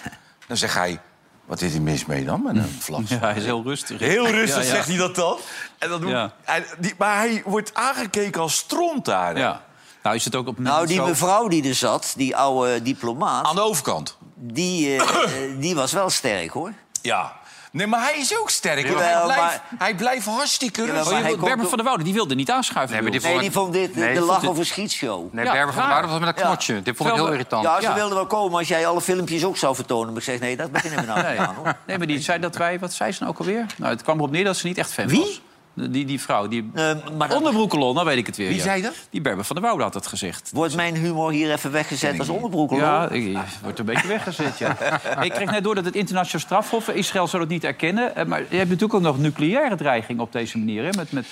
[0.47, 1.01] Dan zegt hij...
[1.45, 2.81] Wat is er mis mee dan met een?
[3.09, 3.99] Ja, hij is heel rustig.
[4.01, 4.75] Heel rustig Ja, ja.
[4.75, 5.39] zegt hij dat dan.
[5.79, 6.33] En dan doet, Ja.
[6.43, 9.39] hij- die, maar hij wordt aangekeken als stront daar.
[9.39, 9.63] Ja.
[10.03, 13.45] Nou is het ook op Nou, die zo- mevrouw die er zat, die oude diplomaat...
[13.47, 14.17] Aan de overkant.
[14.35, 15.21] Die, eh,
[15.61, 16.73] die was wel sterk, hoor.
[17.03, 17.33] Ja.
[17.73, 18.87] Nee, maar hij is ook sterk.
[18.89, 18.99] hoor.
[18.99, 21.13] Jawel, hij, blijft, maar- hij blijft hartstikke Jawel, rustig.
[21.13, 22.93] maar hij Berber van der Woude, die wilde niet aanschuiven.
[22.95, 23.31] Nee, maar die joh.
[23.31, 25.33] Nee, vond- die vond dit Nee, de vond lach dit- of een schietshow.
[25.33, 26.01] Nee, Ja, Berber van der raar.
[26.03, 26.49] Woude was met een Ja.
[26.49, 26.83] knotje.
[26.83, 27.65] Dit vond ik heel irritant.
[27.65, 27.95] Ja, ze Ja.
[27.95, 30.07] wilden wel komen als jij alle filmpjes ook zou vertonen.
[30.09, 31.31] Maar ik zeg, nee, dat beginnen we nou Nee.
[31.31, 31.75] niet aan, hoor.
[31.87, 32.79] nee, maar die zei dat wij...
[32.79, 33.67] Wat zei ze nou ook alweer?
[33.77, 35.41] Nou, het kwam erop neer dat ze niet echt fan Wie?
[35.75, 38.49] Die, die vrouw, die Eh, maar onderbroekelon, nou weet ik het weer.
[38.49, 38.63] Wie ja.
[38.63, 38.95] zei dat?
[39.11, 40.51] Die Berber van der Woude had dat gezegd.
[40.53, 42.71] wordt mijn humor hier even weggezet als onderbroek.
[42.71, 44.77] Ja, ik, wordt een beetje weggezet, ja.
[45.23, 46.89] ik kreeg net door dat het internationaal strafhof...
[46.89, 48.17] Israël zou het niet erkennen.
[48.17, 50.83] eh, Maar je hebt natuurlijk ook nog nucleaire dreiging op deze manier.
[50.85, 50.91] Hè?
[50.97, 51.27] Met, met,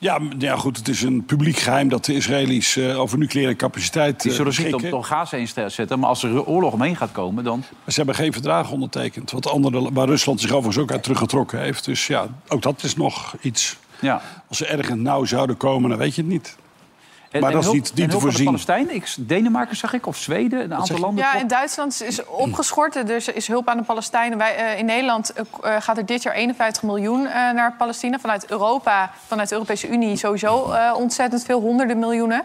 [0.00, 4.22] Ja, ja, goed, het is een publiek geheim dat de Israëli's eh, over nucleaire capaciteit
[4.22, 4.90] die eh, zullen op beschikken.
[4.90, 5.98] door Gaza heen zetten.
[5.98, 7.64] Maar als er oorlog omheen gaat komen, dan...
[7.86, 9.30] Ze hebben geen verdrag ondertekend.
[9.30, 11.84] Wat andere, waar Rusland zich overigens ook uit teruggetrokken heeft.
[11.84, 13.76] Dus ja, ook dat is nog iets.
[14.00, 14.22] Ja.
[14.48, 16.56] Als ze ergens nauw zouden komen, dan weet je het niet.
[17.30, 18.44] En, Maar en dat is niet- niet en te hulp aan de voorzien.
[18.44, 21.24] Palestijnen, ik, Denemarken zag ik, of Zweden, een aantal landen.
[21.24, 23.06] Ja, in Duitsland is opgeschort.
[23.06, 24.38] Dus is hulp aan de Palestijnen.
[24.38, 28.18] Wij, eh, in Nederland eh, eh, gaat er dit jaar 51 miljoen eh, naar Palestina.
[28.18, 32.42] Vanuit Europa, vanuit de Europese Unie sowieso eh, ontzettend veel, honderden miljoenen.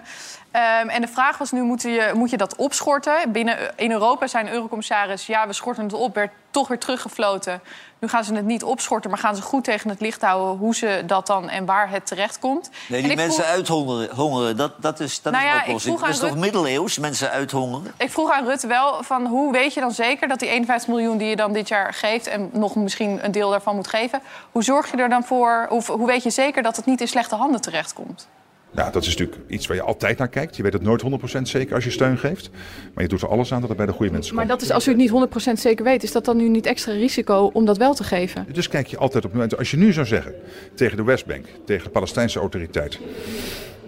[0.56, 3.32] Ehm, en de vraag was nu, moet je, moet je dat opschorten?
[3.32, 5.26] Binnen, in Europa zijn eurocommissaris...
[5.26, 7.62] ja, we schorten het op, werd toch weer teruggefloten.
[8.00, 10.58] Nu gaan ze het niet opschorten, maar gaan ze goed tegen het licht houden...
[10.58, 12.70] hoe ze dat dan en waar het terecht komt.
[12.88, 16.00] Nee, die mensen vroeg- uithongeren, hongeren, dat, dat is, dat Nou is ja, oplossing.
[16.00, 17.94] Dat is toch Rut- middeleeuws, mensen uithongeren?
[17.98, 21.18] Ik vroeg aan Rutte wel van hoe weet je dan zeker dat die 51 miljoen
[21.18, 24.64] die je dan dit jaar geeft en nog misschien een deel daarvan moet geven, hoe
[24.64, 25.66] zorg je er dan voor?
[25.70, 28.28] Hoe, hoe weet je zeker dat het niet in slechte handen terechtkomt?
[28.76, 30.56] Nou, dat is natuurlijk iets waar je altijd naar kijkt.
[30.56, 31.04] Je weet het nooit
[31.38, 32.50] 100% zeker als je steun geeft.
[32.94, 34.60] Maar je doet er alles aan dat het bij de goede mensen Maar komt.
[34.60, 35.12] dat is, als u het niet
[35.50, 38.46] 100% zeker weet, is dat dan nu niet extra risico om dat wel te geven?
[38.52, 39.58] Dus kijk je altijd op momenten.
[39.58, 40.34] Als je nu zou zeggen
[40.76, 43.00] tegen de Westbank, tegen de Palestijnse autoriteit.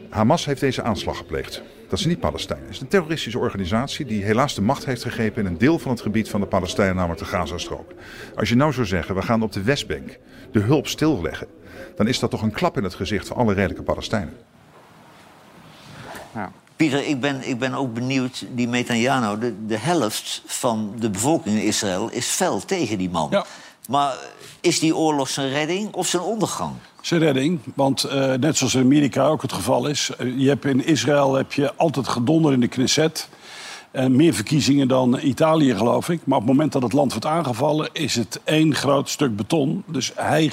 [0.09, 1.61] Hamas heeft deze aanslag gepleegd.
[1.87, 2.65] Dat is niet Palestijnen.
[2.65, 5.91] Het is een terroristische organisatie die helaas de macht heeft gegrepen in een deel van
[5.91, 7.91] het gebied van de Palestijnen, namelijk de Gazastrook.
[8.35, 10.17] Als je nou zou zeggen, we gaan op de Westbank
[10.51, 11.47] de hulp stilleggen,
[11.95, 14.33] dan is dat toch een klap in het gezicht van alle redelijke Palestijnen.
[16.75, 21.55] Pieter, ik ben, ik ben ook benieuwd, die Netanyahu, de, de helft van de bevolking
[21.55, 23.43] in Israël is fel tegen die man.
[23.89, 24.15] Maar
[24.61, 26.71] is die oorlog zijn redding of zijn ondergang?
[27.01, 30.09] Zijn redding, want eh, net zoals in Amerika ook het geval is...
[30.17, 33.29] eh, je hebt in Israël heb je altijd gedonder in de Knesset...
[33.97, 36.19] En meer verkiezingen dan Italië, geloof ik.
[36.23, 39.83] Maar op het moment dat het land wordt aangevallen, is het één groot stuk beton.
[39.85, 40.51] Dus hij,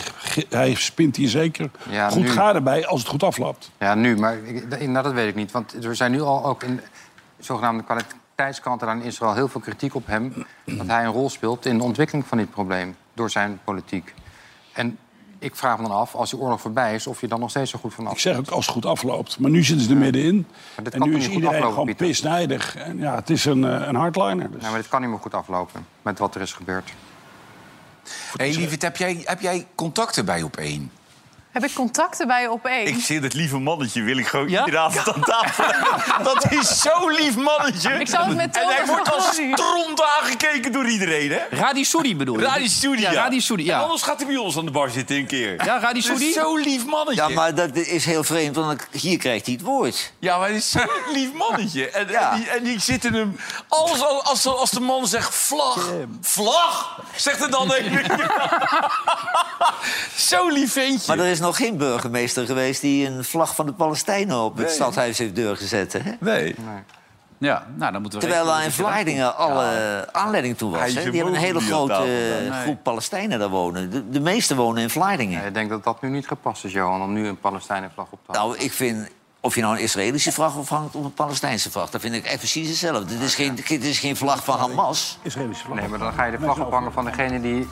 [0.49, 3.70] hij spint hier zeker Ja, goed nu- garen bij als het goed afloopt.
[3.78, 5.51] Ja, nu, maar ik- nou, dat weet ik niet.
[5.53, 6.82] Want er zijn nu al ook in de
[7.45, 10.32] zogenaamde kwaliteitskanten aan Israël heel veel kritiek op hem.
[10.64, 14.14] Dat hij een rol speelt in de ontwikkeling van dit probleem door zijn politiek.
[14.72, 14.99] En
[15.45, 17.70] ik vraag me dan af, als die oorlog voorbij is, of je dan nog steeds
[17.70, 18.12] zo goed van af.
[18.12, 19.38] Ik zeg ook als het goed afloopt.
[19.38, 20.47] Maar nu zitten ze er middenin.
[20.82, 22.07] Dit En nu is iedereen aflopen, gewoon Pieter?
[22.07, 22.76] pisnijdig.
[22.76, 24.51] En ja, het is een, eh, een hardliner.
[24.51, 24.62] Dus.
[24.62, 26.92] Nee, maar dit kan niet meer goed aflopen met wat er is gebeurd.
[28.36, 30.90] Hé, hey, Lievert, heb jij, heb jij contacten bij op één?
[31.55, 32.86] Heb ik contacten bij op één?
[32.86, 34.59] Ik zie het lieve mannetje, wil ik gewoon Ja?
[34.64, 35.64] iedere avond aan tafel.
[36.32, 37.90] Dat is zo'n lief mannetje.
[37.92, 41.38] Ik zou het met En hij wordt als stront aangekeken door iedereen, hè?
[41.57, 42.44] Radi Soedi bedoel je?
[42.44, 43.22] Radi Soedi, Ja, ja.
[43.22, 43.76] Radi Soedi, ja.
[43.76, 45.64] En anders gaat hij bij ons aan de bar zitten een keer.
[45.64, 46.32] Ja, Radi Dat Soedi?
[46.32, 47.22] zo'n lief mannetje.
[47.22, 50.12] Ja, maar dat is heel vreemd, want hier krijgt hij het woord.
[50.18, 51.90] Ja, maar hij is zo'n lief mannetje.
[51.90, 52.30] En, Ja.
[52.32, 53.36] en, die, en die zitten hem...
[53.68, 55.88] Alles, als, als de man zegt vlag,
[56.20, 58.05] vlag, zegt er dan even.
[60.16, 61.16] Zo'n lief ventje.
[61.16, 64.66] Maar er is nog geen burgemeester geweest die een vlag van de Palestijnen op het
[64.66, 64.74] Nee.
[64.74, 65.92] stadhuis heeft doorgezet.
[65.92, 66.01] Hè?
[66.20, 66.55] Nee.
[67.38, 68.26] Ja, nou, dan moeten we...
[68.26, 70.92] Terwijl daar in Vlaardingen alle aanleiding toe was.
[70.92, 72.62] Die hebben een hele grote eh, Nee.
[72.62, 73.90] groep Palestijnen daar wonen.
[73.90, 75.40] De, de meeste wonen in Vlaardingen.
[75.40, 78.18] Ja, ik denk dat dat nu niet gepast is, Johan, om nu een Palestijnenvlag op
[78.26, 78.57] te houden.
[78.57, 79.09] Nou, ik vind...
[79.40, 81.90] Of je nou een Israëlische vlag ophangt of een Palestijnse vlag...
[81.90, 83.05] dat vind ik echt precies hetzelfde.
[83.05, 85.18] Dit is geen, dit is geen vlag van Hamas.
[85.22, 85.78] Israëlische vlag.
[85.78, 87.68] Nee, maar dan ga je de vlag ophangen van degene die...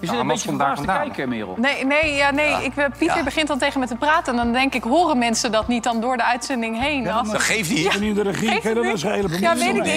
[0.00, 1.06] Je zit een Hamas beetje verbaasd te vandaan.
[1.06, 1.54] kijken, Merel.
[1.58, 2.64] Nee, nee, ja, nee.
[2.64, 4.32] Ik, eh, Pieter begint dan tegen me te praten.
[4.32, 7.10] En dan denk ik, horen mensen dat niet dan door de uitzending heen?
[7.10, 7.84] Als- Dat geeft niet.
[7.84, 8.46] Ik ben hier de regie?
[8.50, 8.72] Ja, weet ik,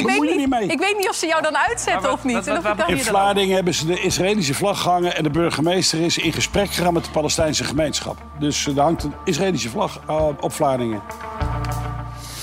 [0.05, 2.45] weet niet, ik weet niet of ze jou dan uitzetten Maar of niet.
[2.45, 5.15] wat- of dan In Vlaardingen hebben ze de Israëlische vlag gehangen...
[5.15, 8.17] en de burgemeester is in gesprek gegaan met de Palestijnse gemeenschap.
[8.39, 11.01] Dus eh, er hangt een Israëlische vlag eh, op Vlaardingen.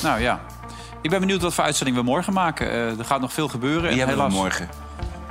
[0.03, 0.41] Nou ja.
[1.03, 2.71] Ik ben benieuwd wat voor uitzending we morgen maken.
[2.71, 3.83] Eh, er gaat nog veel gebeuren.
[3.83, 4.41] Die en hebben we helaas...
[4.43, 4.69] morgen.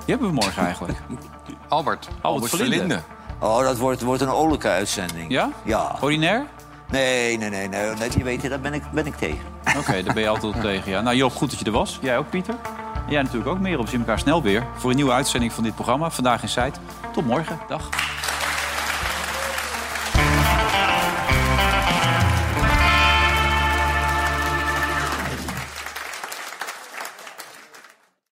[0.05, 0.97] Die hebben we morgen eigenlijk.
[1.67, 2.07] Albert.
[2.21, 3.01] Albert Verlinde.
[3.39, 5.31] Oh, dat wordt, wordt een oorlijke uitzending.
[5.31, 5.49] Ja?
[5.63, 5.97] Ja.
[6.01, 6.45] Ordinair?
[6.91, 7.67] Nee, nee, nee.
[7.67, 7.95] nee.
[7.95, 9.45] Net, je weet, je, daar ben ik, ben ik tegen.
[9.77, 10.91] Oké, daar ben je altijd op tegen.
[10.91, 11.01] Ja.
[11.01, 11.99] Nou Joop, goed dat je er was.
[12.01, 12.55] Jij ook, Pieter?
[13.05, 13.59] En jij natuurlijk ook.
[13.59, 14.67] Meer op zien elkaar snel weer.
[14.75, 16.09] Voor een nieuwe uitzending van dit programma.
[16.09, 16.79] Vandaag in Site.
[17.13, 17.59] Tot morgen.
[17.67, 17.89] Dag.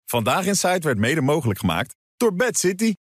[0.06, 2.94] Vandaag in Site werd mede mogelijk gemaakt door Bad City.